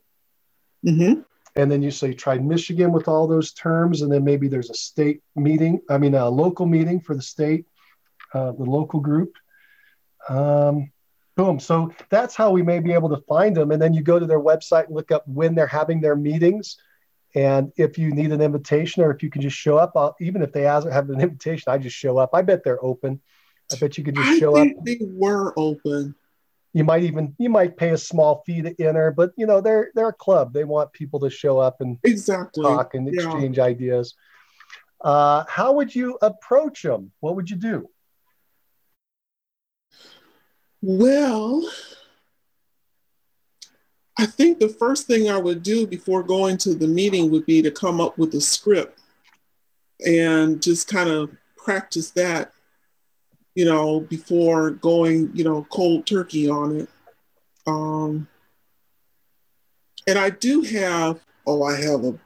Mm-hmm 0.85 1.23
and 1.59 1.69
then 1.69 1.83
you 1.83 1.91
say 1.91 2.13
try 2.13 2.39
Michigan 2.39 2.93
with 2.93 3.09
all 3.09 3.27
those 3.27 3.53
terms, 3.53 4.03
and 4.03 4.13
then 4.13 4.23
maybe 4.23 4.47
there's 4.47 4.71
a 4.71 4.75
state 4.75 5.23
meeting. 5.35 5.81
I 5.91 5.99
mean, 5.99 6.15
a 6.15 6.29
local 6.31 6.67
meeting 6.67 7.01
for 7.01 7.17
the 7.17 7.23
state, 7.23 7.67
uh, 8.33 8.53
the 8.53 8.63
local 8.63 9.01
group. 9.01 9.33
Um, 10.29 10.93
boom. 11.35 11.59
So 11.59 11.93
that's 12.11 12.37
how 12.37 12.53
we 12.53 12.63
may 12.63 12.79
be 12.79 12.93
able 12.93 13.09
to 13.09 13.25
find 13.29 13.57
them. 13.57 13.73
And 13.73 13.83
then 13.83 13.93
you 13.93 14.03
go 14.03 14.21
to 14.21 14.27
their 14.27 14.39
website 14.39 14.87
and 14.87 14.95
look 14.95 15.11
up 15.11 15.27
when 15.27 15.57
they're 15.57 15.67
having 15.67 16.01
their 16.01 16.15
meetings. 16.15 16.77
And 17.35 17.73
if 17.77 17.99
you 17.99 18.13
need 18.13 18.31
an 18.31 18.41
invitation 18.41 19.03
or 19.03 19.11
if 19.11 19.25
you 19.25 19.29
can 19.29 19.43
just 19.43 19.57
show 19.57 19.79
up, 19.79 19.93
I'll, 19.97 20.15
even 20.21 20.43
if 20.43 20.53
they 20.53 20.63
have 20.63 20.85
an 20.87 21.21
invitation, 21.21 21.73
I 21.73 21.79
just 21.79 21.97
show 21.97 22.19
up. 22.19 22.31
I 22.35 22.43
bet 22.43 22.63
they're 22.63 22.83
open. 22.85 23.21
I 23.73 23.77
bet 23.77 23.99
you 23.99 24.05
could 24.05 24.15
just 24.15 24.39
show 24.39 24.57
up. 24.57 24.69
They 24.85 24.99
were 25.01 25.53
open. 25.57 26.15
You 26.75 26.85
might 26.85 27.03
even 27.05 27.35
you 27.39 27.49
might 27.49 27.77
pay 27.77 27.91
a 27.91 27.99
small 27.99 28.43
fee 28.45 28.63
to 28.63 28.75
enter, 28.81 29.11
but 29.11 29.33
you 29.37 29.47
know 29.47 29.61
they're 29.61 29.91
they're 29.95 30.09
a 30.09 30.13
club. 30.13 30.53
They 30.53 30.65
want 30.65 30.93
people 30.93 31.21
to 31.21 31.31
show 31.31 31.59
up 31.59 31.81
and 31.81 31.99
exactly 32.05 32.63
talk 32.63 32.95
and 32.95 33.07
yeah. 33.13 33.23
exchange 33.23 33.59
ideas. 33.59 34.15
Uh, 35.01 35.45
how 35.49 35.73
would 35.73 35.95
you 35.95 36.19
approach 36.23 36.83
them? 36.83 37.13
What 37.21 37.37
would 37.37 37.49
you 37.49 37.57
do? 37.57 37.89
Well, 40.83 41.69
I 44.19 44.27
think 44.27 44.59
the 44.59 44.69
first 44.69 45.07
thing 45.07 45.31
I 45.31 45.39
would 45.39 45.63
do 45.63 45.87
before 45.87 46.23
going 46.23 46.59
to 46.59 46.75
the 46.75 46.89
meeting 46.89 47.31
would 47.31 47.47
be 47.47 47.63
to 47.63 47.71
come 47.71 48.01
up 48.01 48.19
with 48.19 48.35
a 48.35 48.41
script 48.41 49.01
and 50.05 50.63
just 50.63 50.89
kind 50.89 51.09
of 51.09 51.31
practice 51.57 52.11
that 52.13 52.53
you 53.59 53.65
know, 53.65 53.99
before 53.99 54.71
going, 54.71 55.33
you 55.35 55.43
know, 55.43 55.67
cold 55.69 56.07
turkey 56.07 56.49
on 56.49 56.77
it. 56.77 56.89
Um, 57.67 58.29
and 60.07 60.17
I 60.17 60.31
do 60.31 60.63
have, 60.63 61.19
oh, 61.45 61.65
I 61.65 61.75
have 61.81 62.05
a 62.05 62.17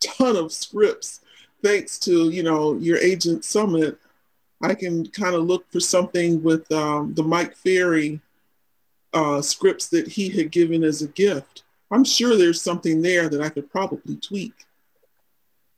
ton 0.00 0.34
of 0.34 0.50
scripts 0.50 1.20
thanks 1.62 1.98
to, 1.98 2.30
you 2.30 2.42
know, 2.42 2.72
your 2.78 2.96
agent 2.96 3.44
summit. 3.44 3.98
I 4.62 4.72
can 4.72 5.06
kind 5.08 5.34
of 5.34 5.44
look 5.44 5.70
for 5.70 5.78
something 5.78 6.42
with 6.42 6.72
um, 6.72 7.12
the 7.12 7.22
Mike 7.22 7.54
Ferry 7.54 8.22
uh, 9.12 9.42
scripts 9.42 9.88
that 9.88 10.08
he 10.08 10.30
had 10.30 10.50
given 10.50 10.84
as 10.84 11.02
a 11.02 11.08
gift. 11.08 11.64
I'm 11.90 12.02
sure 12.02 12.34
there's 12.34 12.62
something 12.62 13.02
there 13.02 13.28
that 13.28 13.42
I 13.42 13.50
could 13.50 13.70
probably 13.70 14.16
tweak. 14.16 14.54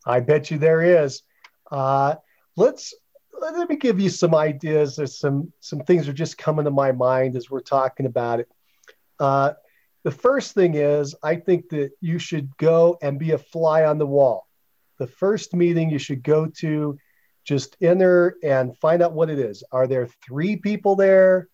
I 0.06 0.20
bet 0.20 0.52
you 0.52 0.58
there 0.58 1.02
is. 1.02 1.25
Uh, 1.68 2.14
let's 2.54 2.94
let 3.40 3.68
me 3.68 3.76
give 3.76 4.00
you 4.00 4.09
some 4.11 4.35
ideas. 4.35 4.97
There's 4.97 5.18
some 5.18 5.52
some 5.61 5.80
things 5.80 6.09
are 6.09 6.12
just 6.12 6.38
coming 6.38 6.64
to 6.64 6.71
my 6.71 6.92
mind 6.92 7.37
as 7.37 7.50
we're 7.50 7.61
talking 7.61 8.07
about 8.07 8.40
it. 8.40 8.49
Uh, 9.18 9.52
the 10.04 10.11
first 10.11 10.54
thing 10.54 10.75
is, 10.75 11.14
I 11.23 11.37
think 11.37 11.68
that 11.71 11.90
you 12.00 12.18
should 12.18 12.57
go 12.57 12.99
and 13.02 13.18
be 13.18 13.33
a 13.33 13.38
fly 13.38 13.85
on 13.85 13.99
the 13.99 14.07
wall. 14.07 14.47
The 14.99 15.07
first 15.07 15.54
meeting 15.54 15.90
you 15.90 15.99
should 15.99 16.23
go 16.23 16.47
to, 16.59 16.99
just 17.45 17.76
enter 17.80 18.37
and 18.42 18.76
find 18.78 19.02
out 19.02 19.12
what 19.12 19.30
it 19.30 19.38
is. 19.38 19.64
Are 19.73 19.87
there 19.87 20.09
three 20.26 20.57
people 20.57 20.97
there, 20.97 21.49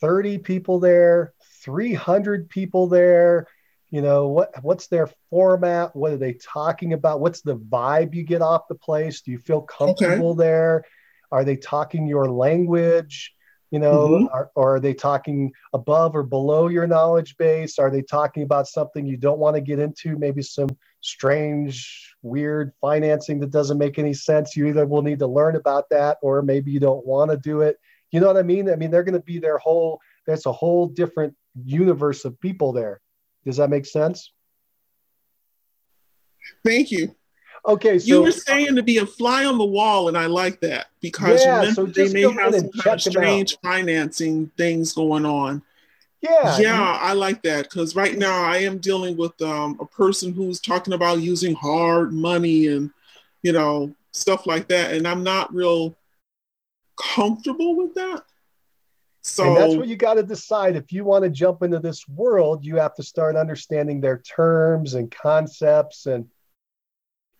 30 0.00 0.38
people 0.38 0.78
there, 0.78 1.34
300 1.62 2.48
people 2.48 2.88
there? 2.88 3.46
You 3.90 4.02
know, 4.02 4.28
what 4.28 4.50
what's 4.62 4.86
their 4.86 5.08
format? 5.30 5.96
What 5.96 6.12
are 6.12 6.16
they 6.16 6.34
talking 6.34 6.92
about? 6.92 7.20
What's 7.20 7.40
the 7.40 7.56
vibe 7.56 8.14
you 8.14 8.22
get 8.22 8.40
off 8.40 8.68
the 8.68 8.76
place? 8.76 9.22
Do 9.22 9.32
you 9.32 9.38
feel 9.38 9.62
comfortable 9.62 10.30
okay. 10.30 10.38
there? 10.38 10.84
Are 11.30 11.44
they 11.44 11.56
talking 11.56 12.06
your 12.06 12.30
language? 12.30 13.34
You 13.70 13.78
know, 13.78 14.08
mm-hmm. 14.08 14.26
are, 14.32 14.50
or 14.56 14.76
are 14.76 14.80
they 14.80 14.94
talking 14.94 15.52
above 15.72 16.16
or 16.16 16.24
below 16.24 16.66
your 16.66 16.88
knowledge 16.88 17.36
base? 17.36 17.78
Are 17.78 17.90
they 17.90 18.02
talking 18.02 18.42
about 18.42 18.66
something 18.66 19.06
you 19.06 19.16
don't 19.16 19.38
want 19.38 19.54
to 19.54 19.60
get 19.60 19.78
into? 19.78 20.18
Maybe 20.18 20.42
some 20.42 20.70
strange, 21.02 22.16
weird 22.22 22.72
financing 22.80 23.38
that 23.40 23.52
doesn't 23.52 23.78
make 23.78 23.98
any 23.98 24.12
sense. 24.12 24.56
You 24.56 24.66
either 24.66 24.86
will 24.86 25.02
need 25.02 25.20
to 25.20 25.28
learn 25.28 25.54
about 25.54 25.88
that, 25.90 26.18
or 26.20 26.42
maybe 26.42 26.72
you 26.72 26.80
don't 26.80 27.06
want 27.06 27.30
to 27.30 27.36
do 27.36 27.60
it. 27.60 27.78
You 28.10 28.18
know 28.18 28.26
what 28.26 28.36
I 28.36 28.42
mean? 28.42 28.68
I 28.68 28.74
mean, 28.74 28.90
they're 28.90 29.04
going 29.04 29.14
to 29.14 29.24
be 29.24 29.38
their 29.38 29.58
whole. 29.58 30.00
There's 30.26 30.46
a 30.46 30.52
whole 30.52 30.88
different 30.88 31.36
universe 31.64 32.24
of 32.24 32.40
people 32.40 32.72
there. 32.72 33.00
Does 33.44 33.58
that 33.58 33.70
make 33.70 33.86
sense? 33.86 34.32
Thank 36.64 36.90
you. 36.90 37.14
Okay, 37.66 37.98
so 37.98 38.06
you 38.06 38.22
were 38.22 38.32
saying 38.32 38.76
to 38.76 38.82
be 38.82 38.98
a 38.98 39.06
fly 39.06 39.44
on 39.44 39.58
the 39.58 39.64
wall, 39.64 40.08
and 40.08 40.16
I 40.16 40.26
like 40.26 40.60
that 40.60 40.88
because 41.00 41.44
yeah, 41.44 41.72
so 41.72 41.84
they 41.84 42.08
may 42.12 42.22
have 42.22 42.54
some 42.54 42.70
kind 42.70 42.94
of 42.94 43.02
strange 43.02 43.56
financing 43.62 44.50
things 44.56 44.92
going 44.92 45.26
on. 45.26 45.62
Yeah, 46.22 46.58
yeah, 46.58 46.98
I 47.00 47.12
like 47.12 47.42
that 47.42 47.64
because 47.64 47.94
right 47.94 48.16
now 48.16 48.44
I 48.44 48.58
am 48.58 48.78
dealing 48.78 49.16
with 49.16 49.40
um, 49.42 49.78
a 49.80 49.86
person 49.86 50.32
who's 50.32 50.60
talking 50.60 50.94
about 50.94 51.20
using 51.20 51.54
hard 51.54 52.12
money 52.12 52.68
and 52.68 52.90
you 53.42 53.52
know 53.52 53.94
stuff 54.12 54.46
like 54.46 54.68
that, 54.68 54.94
and 54.94 55.06
I'm 55.06 55.22
not 55.22 55.52
real 55.54 55.96
comfortable 56.98 57.76
with 57.76 57.94
that. 57.94 58.24
So 59.22 59.44
and 59.44 59.56
that's 59.56 59.76
what 59.76 59.88
you 59.88 59.96
got 59.96 60.14
to 60.14 60.22
decide. 60.22 60.76
If 60.76 60.92
you 60.92 61.04
want 61.04 61.24
to 61.24 61.30
jump 61.30 61.62
into 61.62 61.78
this 61.78 62.08
world, 62.08 62.64
you 62.64 62.76
have 62.76 62.94
to 62.94 63.02
start 63.02 63.36
understanding 63.36 64.00
their 64.00 64.18
terms 64.18 64.94
and 64.94 65.10
concepts 65.10 66.06
and 66.06 66.26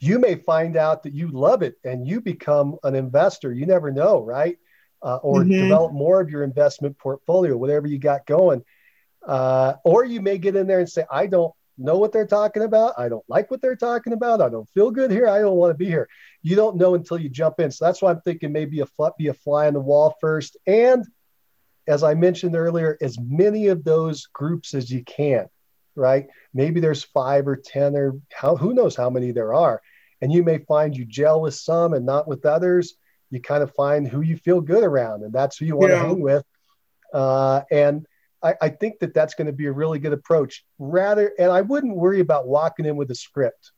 you 0.01 0.19
may 0.19 0.35
find 0.35 0.77
out 0.77 1.03
that 1.03 1.15
you 1.15 1.29
love 1.29 1.63
it 1.63 1.77
and 1.85 2.09
you 2.09 2.21
become 2.21 2.77
an 2.83 2.95
investor. 2.95 3.53
You 3.53 3.67
never 3.67 3.93
know, 3.93 4.23
right? 4.23 4.59
Uh, 5.03 5.17
or 5.17 5.41
mm-hmm. 5.41 5.53
develop 5.53 5.93
more 5.93 6.21
of 6.21 6.31
your 6.31 6.43
investment 6.43 6.99
portfolio, 6.99 7.57
whatever 7.57 7.87
you 7.87 7.99
got 7.99 8.27
going. 8.27 8.65
Uh, 9.27 9.75
or 9.85 10.05
you 10.05 10.21
may 10.21 10.39
get 10.39 10.57
in 10.57 10.67
there 10.67 10.81
and 10.81 10.89
say, 10.89 11.05
I 11.11 11.27
don't 11.27 11.55
know 11.77 11.99
what 11.99 12.13
they're 12.13 12.27
talking 12.27 12.63
about. 12.63 12.95
I 12.99 13.09
don't 13.09 13.25
like 13.29 13.51
what 13.51 13.61
they're 13.61 13.77
talking 13.77 14.15
about. 14.15 14.41
I 14.41 14.49
don't 14.49 14.69
feel 14.71 14.91
good 14.91 15.11
here. 15.11 15.29
I 15.29 15.39
don't 15.41 15.57
want 15.57 15.71
to 15.71 15.79
be 15.79 15.87
here. 15.87 16.09
You 16.43 16.57
don't 16.57 16.77
know 16.77 16.95
until 16.95 17.19
you 17.19 17.29
jump 17.29 17.61
in. 17.61 17.71
So 17.71 17.85
that's 17.85 18.01
why 18.01 18.11
I'm 18.11 18.21
thinking 18.23 18.53
maybe 18.53 18.81
a 18.81 18.87
fl- 18.87 19.09
be 19.19 19.29
a 19.29 19.35
fly 19.35 19.67
on 19.67 19.75
the 19.75 19.81
wall 19.81 20.17
first. 20.21 20.57
And 20.67 21.05
as 21.87 22.03
I 22.03 22.15
mentioned 22.15 22.57
earlier, 22.57 22.97
as 23.01 23.19
many 23.21 23.69
of 23.69 23.85
those 23.85 24.27
groups 24.27 24.75
as 24.75 24.91
you 24.91 25.05
can, 25.05 25.47
right? 25.95 26.27
Maybe 26.55 26.81
there's 26.81 27.03
five 27.03 27.47
or 27.47 27.57
10 27.57 27.97
or 27.97 28.19
how, 28.33 28.57
who 28.57 28.75
knows 28.75 28.97
how 28.97 29.11
many 29.11 29.33
there 29.33 29.55
are. 29.55 29.83
And 30.21 30.33
you 30.33 30.43
may 30.43 30.59
find 30.59 30.97
you 30.97 31.05
gel 31.05 31.41
with 31.41 31.55
some 31.55 31.95
and 31.95 32.05
not 32.05 32.29
with 32.29 32.45
others. 32.45 32.95
You 33.31 33.41
kind 33.41 33.63
of 33.63 33.75
find 33.75 34.07
who 34.07 34.21
you 34.21 34.37
feel 34.37 34.61
good 34.61 34.83
around 34.83 35.23
and 35.23 35.33
that's 35.33 35.57
who 35.57 35.65
you 35.65 35.77
want 35.77 35.93
yeah. 35.93 36.03
to 36.03 36.09
hang 36.09 36.21
with. 36.21 36.45
Uh, 37.13 37.63
and 37.71 38.07
I, 38.43 38.55
I, 38.61 38.69
think 38.69 39.01
that 39.01 39.15
that's 39.15 39.35
going 39.35 39.47
to 39.47 39.53
be 39.53 39.67
a 39.67 39.73
really 39.73 39.99
good 39.99 40.13
approach. 40.13 40.65
Rather 40.79 41.33
and 41.39 41.51
i 41.51 41.61
wouldn't 41.61 41.97
worry 41.97 42.21
about 42.21 42.47
walking 42.47 42.87
in 42.87 42.97
with 42.97 43.11
a 43.11 43.15
script. 43.15 43.73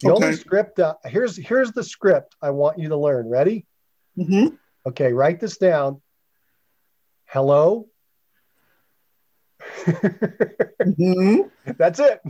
The 0.00 0.12
okay. 0.12 0.26
only 0.26 0.36
script 0.36 0.78
uh, 0.80 0.96
here's 1.04 1.36
here's 1.36 1.72
the 1.72 1.82
script 1.82 2.36
i 2.42 2.50
want 2.50 2.78
you 2.78 2.90
to 2.90 2.96
learn. 2.96 3.28
Ready? 3.28 3.66
Mm-hmm. 4.18 4.54
okay 4.86 5.12
write 5.12 5.40
this 5.40 5.56
down. 5.56 6.02
Hello 7.26 7.88
mm-hmm. 9.86 11.40
that's 11.78 12.00
it 12.00 12.20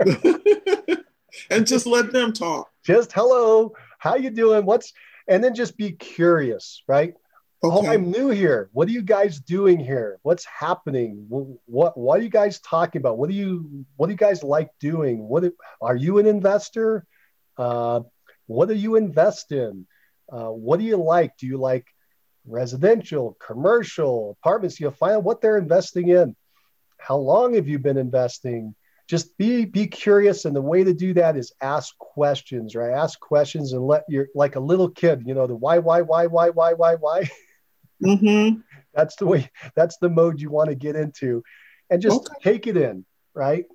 and 1.50 1.66
just 1.66 1.86
let 1.86 2.12
them 2.12 2.32
talk. 2.32 2.70
Just 2.84 3.12
hello, 3.12 3.72
how 3.98 4.16
you 4.16 4.30
doing? 4.30 4.64
What's 4.64 4.92
and 5.28 5.42
then 5.42 5.54
just 5.54 5.76
be 5.76 5.92
curious, 5.92 6.82
right? 6.88 7.14
Oh, 7.62 7.78
okay. 7.78 7.88
Oh, 7.88 7.90
I'm 7.92 8.10
new 8.10 8.28
here. 8.30 8.70
What 8.72 8.88
are 8.88 8.92
you 8.92 9.02
guys 9.02 9.38
doing 9.38 9.78
here? 9.78 10.18
What's 10.22 10.44
happening? 10.44 11.26
What 11.28 11.96
what 11.96 12.18
are 12.18 12.22
you 12.22 12.28
guys 12.28 12.60
talking 12.60 13.00
about? 13.00 13.18
What 13.18 13.30
do 13.30 13.36
you 13.36 13.86
what 13.96 14.06
do 14.06 14.12
you 14.12 14.18
guys 14.18 14.42
like 14.42 14.70
doing? 14.80 15.28
What 15.28 15.44
are 15.80 15.96
you 15.96 16.18
an 16.18 16.26
investor? 16.26 17.06
Uh, 17.56 18.00
what 18.46 18.68
do 18.68 18.74
you 18.74 18.96
invest 18.96 19.52
in? 19.52 19.86
Uh, 20.30 20.48
what 20.48 20.80
do 20.80 20.84
you 20.84 20.96
like? 20.96 21.36
Do 21.36 21.46
you 21.46 21.58
like 21.58 21.86
residential, 22.46 23.36
commercial, 23.44 24.36
apartments? 24.40 24.80
You 24.80 24.90
find 24.90 25.16
out 25.16 25.24
what 25.24 25.40
they're 25.40 25.58
investing 25.58 26.08
in. 26.08 26.34
How 27.06 27.16
long 27.16 27.54
have 27.54 27.68
you 27.68 27.78
been 27.78 27.98
investing? 27.98 28.74
just 29.08 29.36
be 29.36 29.66
be 29.66 29.86
curious 29.86 30.46
and 30.46 30.54
the 30.54 30.62
way 30.62 30.82
to 30.84 30.94
do 30.94 31.12
that 31.12 31.36
is 31.36 31.52
ask 31.60 31.96
questions 31.98 32.74
right 32.74 32.92
ask 32.92 33.20
questions 33.20 33.74
and 33.74 33.86
let 33.86 34.04
your 34.08 34.28
like 34.34 34.56
a 34.56 34.60
little 34.60 34.88
kid 34.88 35.22
you 35.26 35.34
know 35.34 35.46
the 35.46 35.54
why 35.54 35.78
why 35.78 36.00
why 36.00 36.26
why 36.26 36.48
why 36.48 36.72
why 36.72 36.94
why 36.94 37.30
mm-hmm. 38.02 38.60
that's 38.94 39.16
the 39.16 39.26
way 39.26 39.50
that's 39.74 39.98
the 39.98 40.08
mode 40.08 40.40
you 40.40 40.50
want 40.50 40.70
to 40.70 40.74
get 40.74 40.96
into 40.96 41.42
and 41.90 42.00
just 42.00 42.30
okay. 42.30 42.52
take 42.52 42.66
it 42.66 42.76
in 42.76 43.04
right 43.34 43.66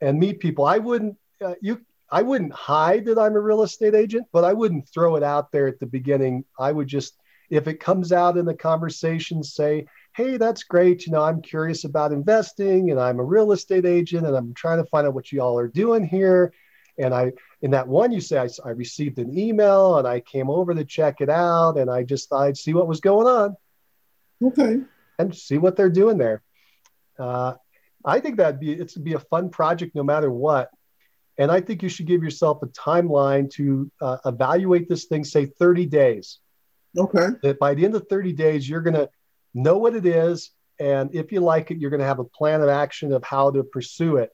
and 0.00 0.18
meet 0.18 0.40
people 0.40 0.64
i 0.64 0.78
wouldn't 0.78 1.16
uh, 1.44 1.54
you 1.60 1.80
i 2.10 2.22
wouldn't 2.22 2.52
hide 2.52 3.04
that 3.04 3.18
i'm 3.18 3.36
a 3.36 3.40
real 3.40 3.62
estate 3.62 3.94
agent 3.94 4.26
but 4.32 4.42
i 4.42 4.52
wouldn't 4.52 4.88
throw 4.88 5.16
it 5.16 5.22
out 5.22 5.52
there 5.52 5.68
at 5.68 5.78
the 5.78 5.86
beginning 5.86 6.44
i 6.58 6.72
would 6.72 6.88
just 6.88 7.16
if 7.50 7.68
it 7.68 7.78
comes 7.78 8.10
out 8.10 8.36
in 8.36 8.44
the 8.44 8.54
conversation 8.54 9.44
say 9.44 9.86
hey, 10.16 10.38
that's 10.38 10.64
great. 10.64 11.06
You 11.06 11.12
know, 11.12 11.22
I'm 11.22 11.42
curious 11.42 11.84
about 11.84 12.10
investing 12.10 12.90
and 12.90 12.98
I'm 12.98 13.20
a 13.20 13.24
real 13.24 13.52
estate 13.52 13.84
agent 13.84 14.26
and 14.26 14.34
I'm 14.34 14.54
trying 14.54 14.82
to 14.82 14.88
find 14.88 15.06
out 15.06 15.12
what 15.12 15.30
you 15.30 15.42
all 15.42 15.58
are 15.58 15.68
doing 15.68 16.06
here. 16.06 16.54
And 16.98 17.12
I, 17.12 17.32
in 17.60 17.72
that 17.72 17.86
one, 17.86 18.12
you 18.12 18.22
say, 18.22 18.38
I, 18.38 18.48
I 18.64 18.70
received 18.70 19.18
an 19.18 19.38
email 19.38 19.98
and 19.98 20.08
I 20.08 20.20
came 20.20 20.48
over 20.48 20.74
to 20.74 20.86
check 20.86 21.20
it 21.20 21.28
out 21.28 21.76
and 21.76 21.90
I 21.90 22.02
just 22.02 22.30
thought 22.30 22.44
I'd 22.44 22.56
see 22.56 22.72
what 22.72 22.88
was 22.88 23.00
going 23.00 23.26
on. 23.26 23.56
Okay. 24.42 24.78
And 25.18 25.36
see 25.36 25.58
what 25.58 25.76
they're 25.76 25.90
doing 25.90 26.16
there. 26.16 26.42
Uh, 27.18 27.54
I 28.02 28.20
think 28.20 28.38
that'd 28.38 28.60
be, 28.60 28.72
it's 28.72 28.96
be 28.96 29.12
a 29.12 29.20
fun 29.20 29.50
project 29.50 29.94
no 29.94 30.02
matter 30.02 30.30
what. 30.30 30.70
And 31.36 31.50
I 31.50 31.60
think 31.60 31.82
you 31.82 31.90
should 31.90 32.06
give 32.06 32.22
yourself 32.22 32.62
a 32.62 32.66
timeline 32.68 33.50
to 33.52 33.90
uh, 34.00 34.16
evaluate 34.24 34.88
this 34.88 35.04
thing, 35.04 35.24
say 35.24 35.44
30 35.44 35.84
days. 35.84 36.38
Okay. 36.96 37.28
That 37.42 37.58
by 37.58 37.74
the 37.74 37.84
end 37.84 37.94
of 37.94 38.06
30 38.08 38.32
days, 38.32 38.66
you're 38.66 38.80
going 38.80 38.94
to 38.94 39.10
know 39.56 39.78
what 39.78 39.96
it 39.96 40.06
is. 40.06 40.50
And 40.78 41.14
if 41.14 41.32
you 41.32 41.40
like 41.40 41.70
it, 41.70 41.78
you're 41.78 41.90
going 41.90 42.00
to 42.00 42.06
have 42.06 42.18
a 42.18 42.24
plan 42.24 42.60
of 42.60 42.68
action 42.68 43.12
of 43.12 43.24
how 43.24 43.50
to 43.50 43.64
pursue 43.64 44.18
it. 44.18 44.30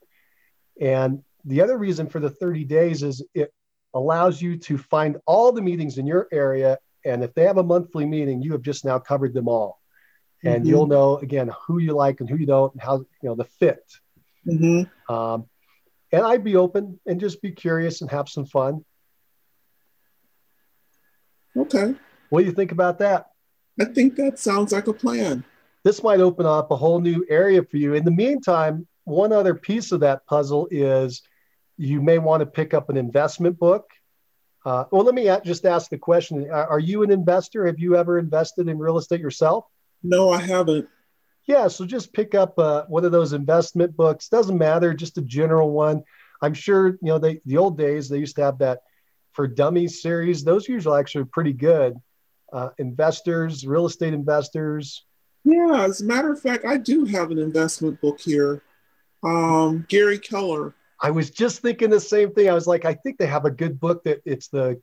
And 0.80 1.22
the 1.44 1.60
other 1.60 1.78
reason 1.78 2.08
for 2.08 2.20
the 2.20 2.30
30 2.30 2.64
days 2.64 3.02
is 3.02 3.24
it 3.34 3.52
allows 3.94 4.42
you 4.42 4.56
to 4.56 4.76
find 4.78 5.18
all 5.26 5.52
the 5.52 5.62
meetings 5.62 5.98
in 5.98 6.06
your 6.06 6.28
area 6.32 6.78
And 7.04 7.24
if 7.24 7.34
they 7.34 7.44
have 7.44 7.58
a 7.58 7.62
monthly 7.62 8.06
meeting, 8.06 8.42
you 8.42 8.52
have 8.52 8.62
just 8.62 8.84
now 8.84 8.98
covered 8.98 9.34
them 9.34 9.48
all. 9.48 9.80
And 10.44 10.62
mm-hmm. 10.62 10.70
you'll 10.70 10.86
know 10.86 11.18
again 11.18 11.50
who 11.66 11.78
you 11.78 11.94
like 11.94 12.20
and 12.20 12.28
who 12.28 12.36
you 12.36 12.46
don't, 12.46 12.72
and 12.72 12.80
how 12.82 12.98
you 12.98 13.28
know 13.28 13.34
the 13.34 13.44
fit. 13.44 13.82
Mm-hmm. 14.46 15.12
Um, 15.12 15.46
and 16.12 16.22
I'd 16.24 16.44
be 16.44 16.56
open 16.56 17.00
and 17.06 17.18
just 17.18 17.42
be 17.42 17.50
curious 17.50 18.02
and 18.02 18.10
have 18.10 18.28
some 18.28 18.46
fun. 18.46 18.84
Okay. 21.56 21.94
What 22.30 22.40
do 22.40 22.46
you 22.46 22.52
think 22.52 22.72
about 22.72 23.00
that? 23.00 23.31
I 23.80 23.86
think 23.86 24.16
that 24.16 24.38
sounds 24.38 24.72
like 24.72 24.86
a 24.86 24.92
plan. 24.92 25.44
This 25.84 26.02
might 26.02 26.20
open 26.20 26.46
up 26.46 26.70
a 26.70 26.76
whole 26.76 27.00
new 27.00 27.24
area 27.28 27.62
for 27.62 27.76
you. 27.76 27.94
In 27.94 28.04
the 28.04 28.10
meantime, 28.10 28.86
one 29.04 29.32
other 29.32 29.54
piece 29.54 29.92
of 29.92 30.00
that 30.00 30.26
puzzle 30.26 30.68
is 30.70 31.22
you 31.76 32.00
may 32.00 32.18
want 32.18 32.40
to 32.40 32.46
pick 32.46 32.74
up 32.74 32.90
an 32.90 32.96
investment 32.96 33.58
book. 33.58 33.90
Uh, 34.64 34.84
well, 34.92 35.02
let 35.02 35.14
me 35.14 35.28
just 35.44 35.66
ask 35.66 35.90
the 35.90 35.98
question 35.98 36.48
Are 36.50 36.78
you 36.78 37.02
an 37.02 37.10
investor? 37.10 37.66
Have 37.66 37.80
you 37.80 37.96
ever 37.96 38.18
invested 38.18 38.68
in 38.68 38.78
real 38.78 38.98
estate 38.98 39.20
yourself? 39.20 39.64
No, 40.02 40.30
I 40.30 40.40
haven't. 40.40 40.88
Yeah, 41.46 41.66
so 41.66 41.84
just 41.84 42.12
pick 42.12 42.36
up 42.36 42.56
uh, 42.58 42.84
one 42.86 43.04
of 43.04 43.10
those 43.10 43.32
investment 43.32 43.96
books. 43.96 44.28
Doesn't 44.28 44.56
matter, 44.56 44.94
just 44.94 45.18
a 45.18 45.22
general 45.22 45.70
one. 45.70 46.04
I'm 46.40 46.54
sure 46.54 46.88
you 46.88 46.98
know 47.02 47.18
they, 47.18 47.40
the 47.44 47.56
old 47.56 47.76
days 47.76 48.08
they 48.08 48.18
used 48.18 48.36
to 48.36 48.42
have 48.42 48.58
that 48.58 48.82
for 49.32 49.48
dummies 49.48 50.02
series. 50.02 50.44
Those 50.44 50.68
usually 50.68 51.00
actually 51.00 51.24
pretty 51.24 51.52
good. 51.52 51.94
Uh, 52.52 52.68
investors, 52.78 53.66
real 53.66 53.86
estate 53.86 54.12
investors. 54.12 55.04
Yeah, 55.44 55.84
as 55.84 56.02
a 56.02 56.04
matter 56.04 56.30
of 56.30 56.40
fact, 56.40 56.64
I 56.64 56.76
do 56.76 57.04
have 57.06 57.30
an 57.30 57.38
investment 57.38 58.00
book 58.00 58.20
here. 58.20 58.62
Um, 59.24 59.86
Gary 59.88 60.18
Keller. 60.18 60.74
I 61.00 61.10
was 61.10 61.30
just 61.30 61.60
thinking 61.60 61.90
the 61.90 62.00
same 62.00 62.32
thing. 62.32 62.48
I 62.48 62.54
was 62.54 62.66
like, 62.66 62.84
I 62.84 62.94
think 62.94 63.18
they 63.18 63.26
have 63.26 63.44
a 63.44 63.50
good 63.50 63.80
book 63.80 64.04
that 64.04 64.22
it's 64.24 64.48
the 64.48 64.80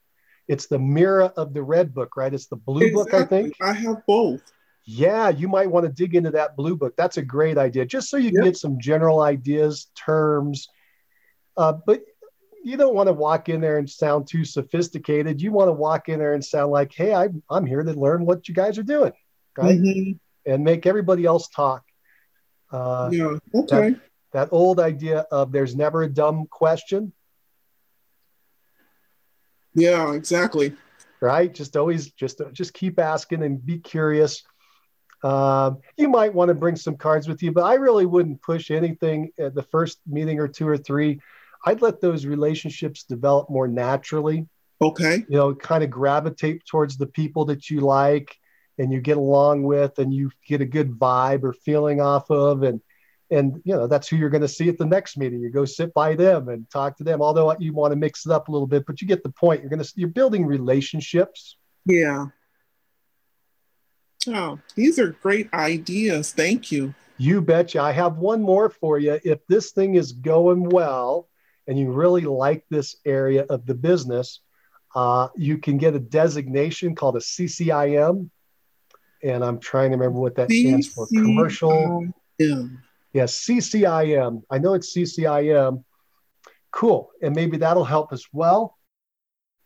it's 0.47 0.65
the 0.65 0.79
mirror 0.79 1.31
of 1.38 1.53
the 1.53 1.61
red 1.61 1.93
book, 1.93 2.17
right? 2.17 2.33
It's 2.33 2.47
the 2.47 2.55
blue 2.55 2.88
exactly. 2.88 3.03
book, 3.03 3.13
I 3.13 3.25
think. 3.25 3.55
I 3.61 3.73
have 3.73 4.05
both. 4.07 4.41
Yeah, 4.83 5.29
you 5.29 5.47
might 5.47 5.69
want 5.69 5.85
to 5.85 5.91
dig 5.91 6.15
into 6.15 6.31
that 6.31 6.57
blue 6.57 6.75
book. 6.75 6.95
That's 6.97 7.17
a 7.17 7.21
great 7.21 7.59
idea, 7.59 7.85
just 7.85 8.09
so 8.09 8.17
you 8.17 8.31
yep. 8.33 8.43
get 8.43 8.57
some 8.57 8.79
general 8.79 9.21
ideas, 9.21 9.88
terms. 9.95 10.67
Uh, 11.55 11.73
but 11.85 12.01
you 12.63 12.78
don't 12.78 12.96
want 12.96 13.08
to 13.08 13.13
walk 13.13 13.50
in 13.50 13.62
there 13.62 13.78
and 13.78 13.89
sound 13.89 14.28
too 14.28 14.46
sophisticated. 14.46 15.42
You 15.42 15.51
want 15.51 15.70
to 15.70 15.74
walk 15.74 16.10
in 16.10 16.20
there 16.20 16.34
and 16.34 16.44
sound 16.44 16.72
like, 16.72 16.94
hey, 16.94 17.13
I'm, 17.13 17.42
I'm 17.50 17.66
here 17.66 17.84
to 17.84 17.94
learn 17.94 18.25
what 18.25 18.48
you 18.48 18.54
guys 18.54 18.78
are 18.78 18.84
doing, 18.84 19.13
right? 19.58 19.80
Mm-hmm. 19.80 20.51
And 20.51 20.63
make 20.63 20.86
everybody 20.86 21.25
else 21.25 21.48
talk. 21.50 21.84
Uh, 22.72 23.10
yeah, 23.12 23.38
okay. 23.56 23.92
That, 23.92 24.01
that 24.34 24.50
old 24.51 24.80
idea 24.80 25.25
of 25.32 25.51
there's 25.51 25.75
never 25.75 26.04
a 26.04 26.10
dumb 26.10 26.46
question. 26.50 27.13
Yeah, 29.74 30.13
exactly. 30.13 30.74
Right. 31.22 31.54
Just 31.54 31.75
always 31.75 32.12
just 32.12 32.42
just 32.54 32.74
keep 32.74 33.00
asking 33.00 33.44
and 33.44 33.63
be 33.63 33.80
curious. 33.80 34.44
Um, 35.24 35.80
you 35.98 36.08
might 36.08 36.34
want 36.34 36.50
to 36.50 36.56
bring 36.56 36.75
some 36.75 36.96
cards 36.96 37.28
with 37.28 37.44
you, 37.44 37.51
but 37.51 37.63
I 37.63 37.74
really 37.74 38.06
wouldn't 38.06 38.42
push 38.42 38.72
anything 38.72 39.32
at 39.38 39.54
the 39.54 39.63
first 39.63 40.00
meeting 40.08 40.39
or 40.39 40.48
two 40.48 40.68
or 40.68 40.78
three. 40.78 41.20
I'd 41.66 41.82
let 41.82 42.01
those 42.01 42.25
relationships 42.25 43.04
develop 43.04 43.50
more 43.50 43.68
naturally. 43.68 44.48
Okay. 44.82 45.25
You 45.28 45.38
know, 45.38 45.56
kind 45.56 45.84
of 45.84 45.89
gravitate 45.89 46.66
towards 46.66 46.98
the 46.98 47.08
people 47.08 47.46
that 47.46 47.70
you 47.70 47.82
like 47.82 48.36
and 48.78 48.94
you 48.94 49.01
get 49.01 49.18
along 49.18 49.63
with 49.63 50.00
and 50.00 50.13
you 50.13 50.32
get 50.48 50.62
a 50.62 50.66
good 50.66 50.92
vibe 50.92 51.44
or 51.44 51.54
feeling 51.54 52.00
off 52.00 52.32
of. 52.32 52.63
And 52.63 52.82
and 53.32 53.62
you 53.63 53.75
know 53.75 53.86
that's 53.86 54.08
who 54.08 54.16
you're 54.16 54.30
going 54.30 54.42
to 54.42 54.48
see 54.48 54.70
at 54.70 54.78
the 54.78 54.86
next 54.86 55.18
meeting. 55.18 55.42
You 55.42 55.50
go 55.50 55.66
sit 55.66 55.94
by 55.94 56.16
them 56.16 56.50
and 56.50 56.70
talk 56.72 56.98
to 56.98 57.04
them 57.04 57.22
although 57.22 57.56
you 57.60 57.74
want 57.74 57.92
to 57.92 57.98
mix 57.98 58.25
it 58.25 58.32
up 58.32 58.48
a 58.48 58.51
little 58.51 58.68
bit 58.68 58.86
but 58.88 59.01
you 59.01 59.08
get 59.08 59.24
the 59.24 59.30
point. 59.30 59.62
You're 59.62 59.70
going 59.70 59.84
to 59.84 59.94
you're 59.96 60.10
building 60.10 60.46
relationships. 60.46 61.58
Yeah. 61.86 62.28
Oh 64.28 64.60
these 64.75 64.98
are 64.98 65.12
great 65.22 65.54
ideas. 65.54 66.32
Thank 66.32 66.72
you. 66.72 66.94
You 67.18 67.42
betcha. 67.42 67.82
I 67.82 67.92
have 67.92 68.18
one 68.18 68.42
more 68.42 68.70
for 68.70 68.98
you 68.98 69.20
if 69.25 69.46
this 69.48 69.72
thing 69.72 69.96
is 69.96 70.13
going 70.13 70.70
well 70.70 71.28
and 71.69 71.79
you 71.79 71.91
really 71.91 72.21
like 72.21 72.65
this 72.69 72.97
area 73.05 73.45
of 73.49 73.65
the 73.65 73.75
business 73.75 74.41
uh, 74.95 75.27
you 75.36 75.58
can 75.58 75.77
get 75.77 75.95
a 75.95 75.99
designation 75.99 76.95
called 76.95 77.15
a 77.15 77.19
ccim 77.19 78.29
and 79.23 79.43
i'm 79.43 79.60
trying 79.60 79.91
to 79.91 79.97
remember 79.97 80.19
what 80.19 80.36
that 80.36 80.51
stands 80.51 80.88
for 80.88 81.08
commercial 81.08 82.03
Yes, 83.13 83.45
CCIM. 83.45 84.43
I 84.49 84.58
know 84.60 84.73
it's 84.73 84.95
CCIM. 84.95 85.84
Cool. 86.71 87.10
And 87.21 87.36
maybe 87.36 87.58
that'll 87.58 87.84
help 87.84 88.13
as 88.13 88.25
well. 88.32 88.77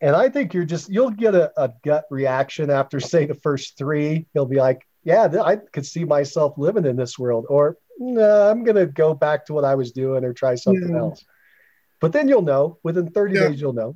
And 0.01 0.15
I 0.15 0.29
think 0.29 0.53
you're 0.53 0.65
just, 0.65 0.89
you'll 0.89 1.11
get 1.11 1.35
a, 1.35 1.51
a 1.61 1.71
gut 1.83 2.05
reaction 2.09 2.69
after, 2.69 2.99
say, 2.99 3.25
the 3.25 3.35
first 3.35 3.77
three. 3.77 4.27
You'll 4.33 4.45
be 4.45 4.57
like, 4.57 4.85
yeah, 5.03 5.27
I 5.43 5.57
could 5.57 5.85
see 5.85 6.05
myself 6.05 6.57
living 6.57 6.85
in 6.85 6.95
this 6.95 7.19
world. 7.19 7.45
Or, 7.49 7.77
no, 7.99 8.49
I'm 8.49 8.63
going 8.63 8.77
to 8.77 8.85
go 8.85 9.13
back 9.13 9.45
to 9.47 9.53
what 9.53 9.65
I 9.65 9.75
was 9.75 9.91
doing 9.91 10.23
or 10.23 10.33
try 10.33 10.55
something 10.55 10.91
yeah. 10.91 10.99
else. 10.99 11.23
But 12.03 12.11
then 12.11 12.27
you'll 12.27 12.41
know 12.41 12.79
within 12.83 13.07
30 13.07 13.33
yeah. 13.33 13.47
days, 13.47 13.61
you'll 13.61 13.71
know. 13.71 13.95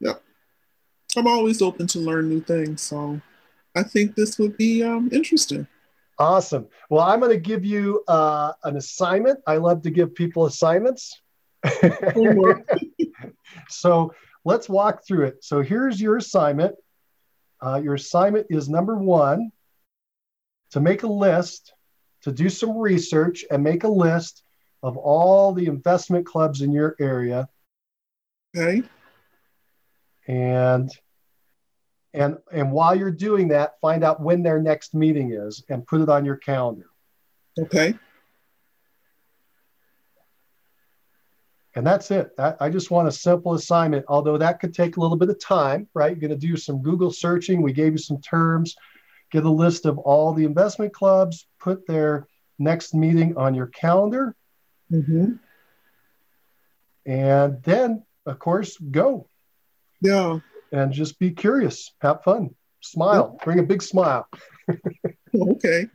Yeah. 0.00 0.16
I'm 1.16 1.26
always 1.26 1.62
open 1.62 1.86
to 1.86 1.98
learn 1.98 2.28
new 2.28 2.42
things. 2.42 2.82
So 2.82 3.22
I 3.74 3.84
think 3.84 4.14
this 4.14 4.38
would 4.38 4.58
be 4.58 4.82
um, 4.82 5.08
interesting. 5.12 5.66
Awesome. 6.18 6.68
Well, 6.90 7.00
I'm 7.00 7.20
going 7.20 7.32
to 7.32 7.38
give 7.38 7.64
you 7.64 8.04
uh, 8.06 8.52
an 8.64 8.76
assignment. 8.76 9.40
I 9.46 9.56
love 9.56 9.80
to 9.84 9.90
give 9.90 10.14
people 10.14 10.44
assignments. 10.44 11.22
so 13.70 14.12
let's 14.44 14.68
walk 14.68 15.06
through 15.06 15.24
it. 15.28 15.42
So 15.42 15.62
here's 15.62 15.98
your 15.98 16.18
assignment. 16.18 16.74
Uh, 17.62 17.80
your 17.82 17.94
assignment 17.94 18.48
is 18.50 18.68
number 18.68 18.94
one 18.94 19.52
to 20.72 20.80
make 20.80 21.02
a 21.02 21.08
list, 21.08 21.72
to 22.24 22.30
do 22.30 22.50
some 22.50 22.76
research 22.76 23.46
and 23.50 23.64
make 23.64 23.84
a 23.84 23.88
list 23.88 24.42
of 24.82 24.96
all 24.96 25.52
the 25.52 25.66
investment 25.66 26.26
clubs 26.26 26.62
in 26.62 26.72
your 26.72 26.96
area. 27.00 27.48
Okay. 28.56 28.82
And 30.26 30.90
and 32.14 32.38
and 32.52 32.72
while 32.72 32.94
you're 32.94 33.10
doing 33.10 33.48
that 33.48 33.80
find 33.80 34.04
out 34.04 34.20
when 34.20 34.42
their 34.42 34.60
next 34.60 34.94
meeting 34.94 35.32
is 35.32 35.64
and 35.68 35.86
put 35.86 36.00
it 36.00 36.08
on 36.08 36.24
your 36.24 36.36
calendar. 36.36 36.86
Okay. 37.58 37.94
And 41.74 41.86
that's 41.86 42.10
it. 42.10 42.32
I 42.38 42.70
just 42.70 42.90
want 42.90 43.08
a 43.08 43.12
simple 43.12 43.54
assignment 43.54 44.04
although 44.08 44.38
that 44.38 44.60
could 44.60 44.74
take 44.74 44.96
a 44.96 45.00
little 45.00 45.16
bit 45.16 45.28
of 45.30 45.40
time 45.40 45.88
right? 45.94 46.10
You're 46.10 46.28
going 46.28 46.38
to 46.38 46.46
do 46.46 46.56
some 46.56 46.82
google 46.82 47.10
searching. 47.10 47.62
We 47.62 47.72
gave 47.72 47.92
you 47.92 47.98
some 47.98 48.20
terms. 48.20 48.74
Get 49.30 49.44
a 49.44 49.50
list 49.50 49.84
of 49.86 49.98
all 49.98 50.32
the 50.32 50.44
investment 50.44 50.92
clubs 50.92 51.46
put 51.60 51.86
their 51.86 52.26
next 52.58 52.94
meeting 52.94 53.36
on 53.36 53.54
your 53.54 53.66
calendar 53.66 54.34
mm-hmm. 54.90 55.32
and 57.06 57.62
then 57.62 58.02
of 58.26 58.38
course 58.38 58.76
go 58.78 59.28
yeah 60.00 60.38
and 60.72 60.92
just 60.92 61.18
be 61.18 61.30
curious, 61.30 61.92
have 62.00 62.22
fun, 62.22 62.54
smile, 62.80 63.34
yep. 63.34 63.44
bring 63.44 63.58
a 63.58 63.62
big 63.62 63.82
smile. 63.82 64.28
okay. 65.34 65.86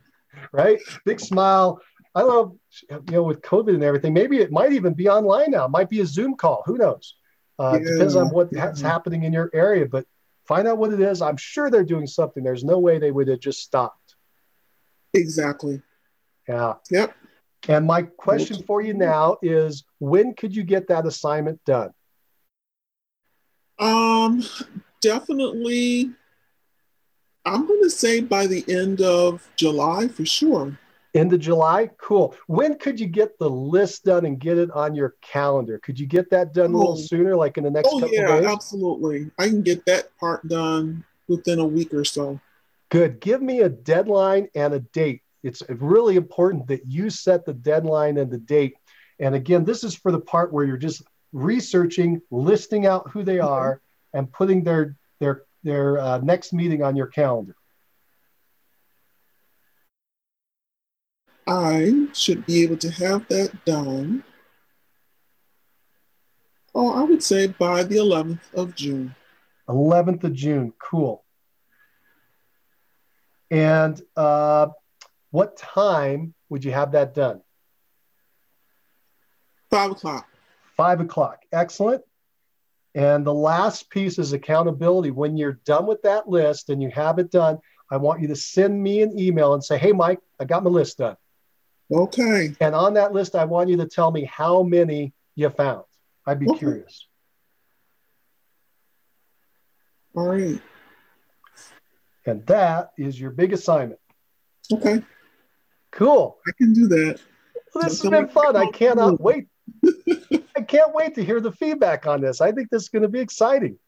Right? 0.52 0.78
Big 1.04 1.20
smile. 1.20 1.80
I 2.14 2.22
love, 2.22 2.56
you 2.90 3.02
know, 3.08 3.22
with 3.22 3.40
COVID 3.42 3.74
and 3.74 3.82
everything, 3.82 4.12
maybe 4.12 4.38
it 4.38 4.52
might 4.52 4.72
even 4.72 4.94
be 4.94 5.08
online 5.08 5.50
now. 5.50 5.64
It 5.64 5.70
might 5.70 5.90
be 5.90 6.00
a 6.00 6.06
Zoom 6.06 6.36
call. 6.36 6.62
Who 6.66 6.78
knows? 6.78 7.14
Uh, 7.58 7.78
yeah. 7.80 7.92
Depends 7.92 8.16
on 8.16 8.28
what's 8.30 8.52
mm-hmm. 8.52 8.86
happening 8.86 9.24
in 9.24 9.32
your 9.32 9.50
area, 9.52 9.86
but 9.86 10.06
find 10.46 10.68
out 10.68 10.78
what 10.78 10.92
it 10.92 11.00
is. 11.00 11.22
I'm 11.22 11.36
sure 11.36 11.70
they're 11.70 11.84
doing 11.84 12.06
something. 12.06 12.42
There's 12.42 12.64
no 12.64 12.78
way 12.78 12.98
they 12.98 13.10
would 13.10 13.28
have 13.28 13.40
just 13.40 13.60
stopped. 13.60 14.16
Exactly. 15.12 15.82
Yeah. 16.48 16.74
Yep. 16.90 17.14
And 17.68 17.86
my 17.86 18.02
question 18.02 18.62
for 18.62 18.82
you 18.82 18.94
now 18.94 19.38
is 19.42 19.84
when 19.98 20.34
could 20.34 20.54
you 20.54 20.64
get 20.64 20.88
that 20.88 21.06
assignment 21.06 21.64
done? 21.64 21.90
Um, 23.78 24.42
definitely. 25.00 26.10
I'm 27.44 27.66
going 27.66 27.82
to 27.82 27.90
say 27.90 28.20
by 28.20 28.46
the 28.46 28.64
end 28.68 29.00
of 29.00 29.46
July 29.56 30.08
for 30.08 30.24
sure. 30.24 30.78
End 31.14 31.32
of 31.32 31.40
July? 31.40 31.90
Cool. 31.98 32.34
When 32.48 32.76
could 32.76 32.98
you 32.98 33.06
get 33.06 33.38
the 33.38 33.48
list 33.48 34.04
done 34.04 34.26
and 34.26 34.38
get 34.38 34.58
it 34.58 34.70
on 34.72 34.94
your 34.94 35.14
calendar? 35.20 35.78
Could 35.78 35.98
you 35.98 36.06
get 36.06 36.28
that 36.30 36.52
done 36.52 36.74
oh. 36.74 36.76
a 36.76 36.78
little 36.78 36.92
oh. 36.94 36.96
sooner, 36.96 37.36
like 37.36 37.56
in 37.56 37.64
the 37.64 37.70
next 37.70 37.88
oh, 37.92 38.00
couple 38.00 38.14
yeah, 38.14 38.40
days? 38.40 38.46
absolutely. 38.46 39.30
I 39.38 39.48
can 39.48 39.62
get 39.62 39.86
that 39.86 40.16
part 40.18 40.46
done 40.48 41.04
within 41.28 41.60
a 41.60 41.66
week 41.66 41.94
or 41.94 42.04
so. 42.04 42.40
Good. 42.88 43.20
Give 43.20 43.40
me 43.40 43.60
a 43.60 43.68
deadline 43.68 44.48
and 44.54 44.74
a 44.74 44.80
date. 44.80 45.22
It's 45.44 45.62
really 45.68 46.16
important 46.16 46.66
that 46.68 46.86
you 46.86 47.10
set 47.10 47.44
the 47.44 47.52
deadline 47.52 48.16
and 48.16 48.30
the 48.30 48.38
date. 48.38 48.76
And 49.20 49.34
again, 49.34 49.64
this 49.64 49.84
is 49.84 49.94
for 49.94 50.10
the 50.10 50.20
part 50.20 50.52
where 50.52 50.64
you're 50.64 50.78
just 50.78 51.02
researching, 51.32 52.22
listing 52.30 52.86
out 52.86 53.10
who 53.10 53.22
they 53.22 53.38
are, 53.38 53.82
and 54.14 54.32
putting 54.32 54.64
their 54.64 54.96
their 55.20 55.42
their 55.62 55.98
uh, 55.98 56.18
next 56.18 56.54
meeting 56.54 56.82
on 56.82 56.96
your 56.96 57.08
calendar. 57.08 57.54
I 61.46 62.06
should 62.14 62.46
be 62.46 62.62
able 62.62 62.78
to 62.78 62.90
have 62.90 63.28
that 63.28 63.66
done. 63.66 64.24
Oh, 66.74 66.90
I 66.90 67.02
would 67.02 67.22
say 67.22 67.48
by 67.48 67.82
the 67.82 67.96
11th 67.96 68.52
of 68.54 68.74
June. 68.74 69.14
11th 69.68 70.24
of 70.24 70.32
June, 70.32 70.72
cool. 70.78 71.22
And 73.50 74.00
uh, 74.16 74.68
what 75.34 75.56
time 75.56 76.32
would 76.48 76.64
you 76.64 76.70
have 76.70 76.92
that 76.92 77.12
done? 77.12 77.40
Five 79.68 79.90
o'clock. 79.90 80.28
Five 80.76 81.00
o'clock. 81.00 81.40
Excellent. 81.50 82.04
And 82.94 83.26
the 83.26 83.34
last 83.34 83.90
piece 83.90 84.20
is 84.20 84.32
accountability. 84.32 85.10
When 85.10 85.36
you're 85.36 85.58
done 85.64 85.86
with 85.86 86.02
that 86.02 86.28
list 86.28 86.70
and 86.70 86.80
you 86.80 86.88
have 86.90 87.18
it 87.18 87.32
done, 87.32 87.58
I 87.90 87.96
want 87.96 88.20
you 88.20 88.28
to 88.28 88.36
send 88.36 88.80
me 88.80 89.02
an 89.02 89.18
email 89.18 89.54
and 89.54 89.64
say, 89.64 89.76
Hey, 89.76 89.90
Mike, 89.90 90.20
I 90.38 90.44
got 90.44 90.62
my 90.62 90.70
list 90.70 90.98
done. 90.98 91.16
Okay. 91.92 92.54
And 92.60 92.76
on 92.76 92.94
that 92.94 93.12
list, 93.12 93.34
I 93.34 93.44
want 93.44 93.68
you 93.68 93.76
to 93.78 93.88
tell 93.88 94.12
me 94.12 94.24
how 94.26 94.62
many 94.62 95.14
you 95.34 95.50
found. 95.50 95.82
I'd 96.24 96.38
be 96.38 96.48
okay. 96.48 96.60
curious. 96.60 97.08
All 100.14 100.28
right. 100.28 100.60
And 102.24 102.46
that 102.46 102.92
is 102.96 103.20
your 103.20 103.32
big 103.32 103.52
assignment. 103.52 103.98
Okay. 104.72 105.02
Cool. 105.94 106.36
I 106.46 106.52
can 106.58 106.72
do 106.72 106.88
that. 106.88 107.20
Well, 107.74 107.84
this 107.84 108.02
has 108.02 108.10
been 108.10 108.28
fun. 108.28 108.56
I 108.56 108.66
cannot 108.70 109.20
wait. 109.20 109.46
I 110.56 110.62
can't 110.66 110.92
wait 110.92 111.14
to 111.14 111.24
hear 111.24 111.40
the 111.40 111.52
feedback 111.52 112.06
on 112.06 112.20
this. 112.20 112.40
I 112.40 112.52
think 112.52 112.68
this 112.70 112.82
is 112.82 112.88
going 112.88 113.02
to 113.02 113.08
be 113.08 113.20
exciting. 113.20 113.78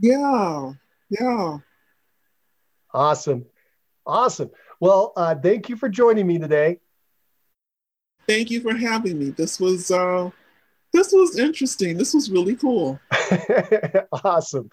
Yeah. 0.00 0.72
Yeah. 1.10 1.58
Awesome. 2.94 3.46
Awesome. 4.06 4.50
Well, 4.80 5.12
uh, 5.16 5.34
thank 5.34 5.68
you 5.68 5.76
for 5.76 5.88
joining 5.88 6.26
me 6.26 6.38
today. 6.38 6.78
Thank 8.28 8.50
you 8.50 8.60
for 8.60 8.74
having 8.74 9.18
me. 9.18 9.30
This 9.30 9.58
was 9.58 9.90
uh, 9.90 10.30
this 10.92 11.12
was 11.12 11.38
interesting. 11.38 11.96
This 11.96 12.14
was 12.14 12.30
really 12.30 12.56
cool. 12.56 12.98
awesome. 14.24 14.70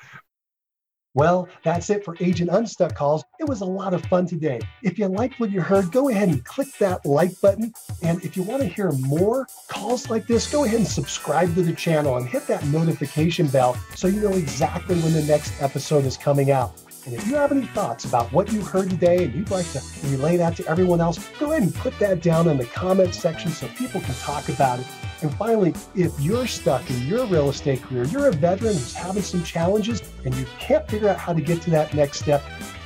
Well, 1.16 1.48
that's 1.64 1.92
it 1.92 2.04
for 2.04 2.18
Agent 2.20 2.50
Unstuck 2.50 2.96
calls. 2.96 3.24
It 3.40 3.48
was 3.48 3.62
a 3.62 3.66
lot 3.66 3.94
of 3.94 4.04
fun 4.06 4.26
today. 4.26 4.60
If 4.82 4.98
you 4.98 5.08
liked 5.08 5.40
what 5.40 5.52
you 5.52 5.62
heard, 5.62 5.92
go 5.92 6.10
ahead 6.10 6.30
and 6.30 6.44
click 6.44 6.70
that 6.80 7.06
like 7.06 7.40
button. 7.40 7.72
And 8.02 8.24
if 8.26 8.36
you 8.36 8.42
want 8.42 8.64
to 8.64 8.68
hear 8.68 8.92
more 8.94 9.48
calls 9.68 10.10
like 10.10 10.26
this, 10.26 10.52
go 10.52 10.64
ahead 10.64 10.80
and 10.80 10.88
subscribe 10.88 11.54
to 11.54 11.62
the 11.62 11.74
channel 11.74 12.18
and 12.18 12.28
hit 12.28 12.48
that 12.48 12.66
notification 12.66 13.46
bell 13.48 13.78
so 13.94 14.08
you 14.08 14.22
know 14.22 14.34
exactly 14.34 14.96
when 15.02 15.14
the 15.14 15.22
next 15.24 15.54
episode 15.62 16.06
is 16.06 16.18
coming 16.18 16.50
out. 16.50 16.82
And 17.06 17.14
if 17.14 17.28
you 17.28 17.36
have 17.36 17.52
any 17.52 17.68
thoughts 17.68 18.06
about 18.06 18.32
what 18.34 18.52
you 18.52 18.64
heard 18.64 18.90
today 18.90 19.26
and 19.26 19.36
you'd 19.36 19.52
like 19.52 19.70
to 19.74 19.84
relay 20.06 20.38
that 20.38 20.56
to 20.58 20.68
everyone 20.68 21.00
else, 21.00 21.30
go 21.38 21.52
ahead 21.52 21.62
and 21.62 21.76
put 21.76 21.98
that 22.00 22.22
down 22.22 22.48
in 22.48 22.58
the 22.58 22.66
comment 22.66 23.14
section 23.14 23.52
so 23.52 23.68
people 23.78 24.02
can 24.02 24.16
talk 24.16 24.50
about 24.50 24.80
it. 24.80 24.88
And 25.24 25.34
finally, 25.36 25.74
if 25.96 26.20
you're 26.20 26.48
stuck 26.48 26.88
in 26.90 27.02
your 27.08 27.26
real 27.28 27.50
estate 27.50 27.82
career, 27.82 28.04
you're 28.04 28.28
a 28.28 28.32
veteran 28.34 28.74
who's 28.74 28.94
having 28.94 29.24
some 29.24 29.42
challenges 29.44 30.04
and 30.26 30.36
you 30.36 30.46
can't 30.60 30.88
figure 30.90 31.08
out 31.08 31.18
how 31.18 31.32
to 31.32 31.42
get 31.42 31.62
to 31.62 31.70
that 31.72 31.94
next 31.94 32.20
step, 32.20 32.44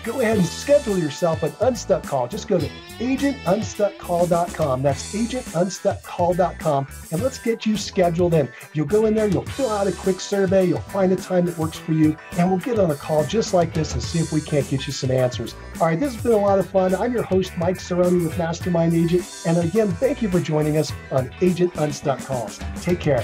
go 0.08 0.22
ahead 0.22 0.38
and 0.38 0.46
schedule 0.46 0.98
yourself 0.98 1.44
an 1.44 1.52
Unstuck 1.60 2.04
call. 2.04 2.28
Just 2.28 2.48
go 2.48 2.58
to 2.58 2.68
agentunstuckcall.com. 3.00 4.82
That's 4.82 5.14
agentunstuckcall.com. 5.14 6.88
And 7.12 7.22
let's 7.22 7.38
get 7.38 7.66
you 7.66 7.76
scheduled 7.76 8.34
in. 8.34 8.50
You'll 8.74 8.86
go 8.86 9.06
in 9.06 9.14
there, 9.14 9.28
you'll 9.28 9.46
fill 9.46 9.70
out 9.70 9.88
a 9.88 9.92
quick 9.92 10.20
survey, 10.20 10.66
you'll 10.66 10.80
find 10.80 11.12
a 11.12 11.16
time 11.16 11.46
that 11.46 11.58
works 11.58 11.78
for 11.78 11.92
you, 11.94 12.16
and 12.38 12.50
we'll 12.50 12.60
get 12.60 12.80
on 12.80 12.92
a 12.92 12.96
call 12.96 13.26
just 13.26 13.54
like 13.54 13.74
this 13.74 13.94
and 13.94 14.02
see 14.02 14.20
if 14.20 14.32
we 14.32 14.42
can't 14.42 14.68
get 14.70 14.88
you 14.88 14.94
some 14.94 15.12
answers. 15.12 15.56
All 15.80 15.88
right, 15.88 16.00
this 16.00 16.14
has 16.14 16.24
been 16.24 16.32
a 16.32 16.38
lot 16.38 16.60
of 16.60 16.70
fun. 16.70 16.96
I'm 16.96 17.14
your 17.14 17.24
host, 17.24 17.52
Mike 17.58 17.78
Cerrone 17.78 18.24
with 18.24 18.38
Mastermind 18.38 18.94
Agent. 18.94 19.44
And 19.46 19.58
again, 19.58 19.92
thank 19.94 20.22
you 20.22 20.30
for 20.30 20.40
joining 20.40 20.78
us 20.78 20.94
on 21.12 21.30
Agent 21.42 21.76
Unstuck 21.76 22.20
Calls. 22.26 22.60
Take 22.82 23.00
care. 23.00 23.24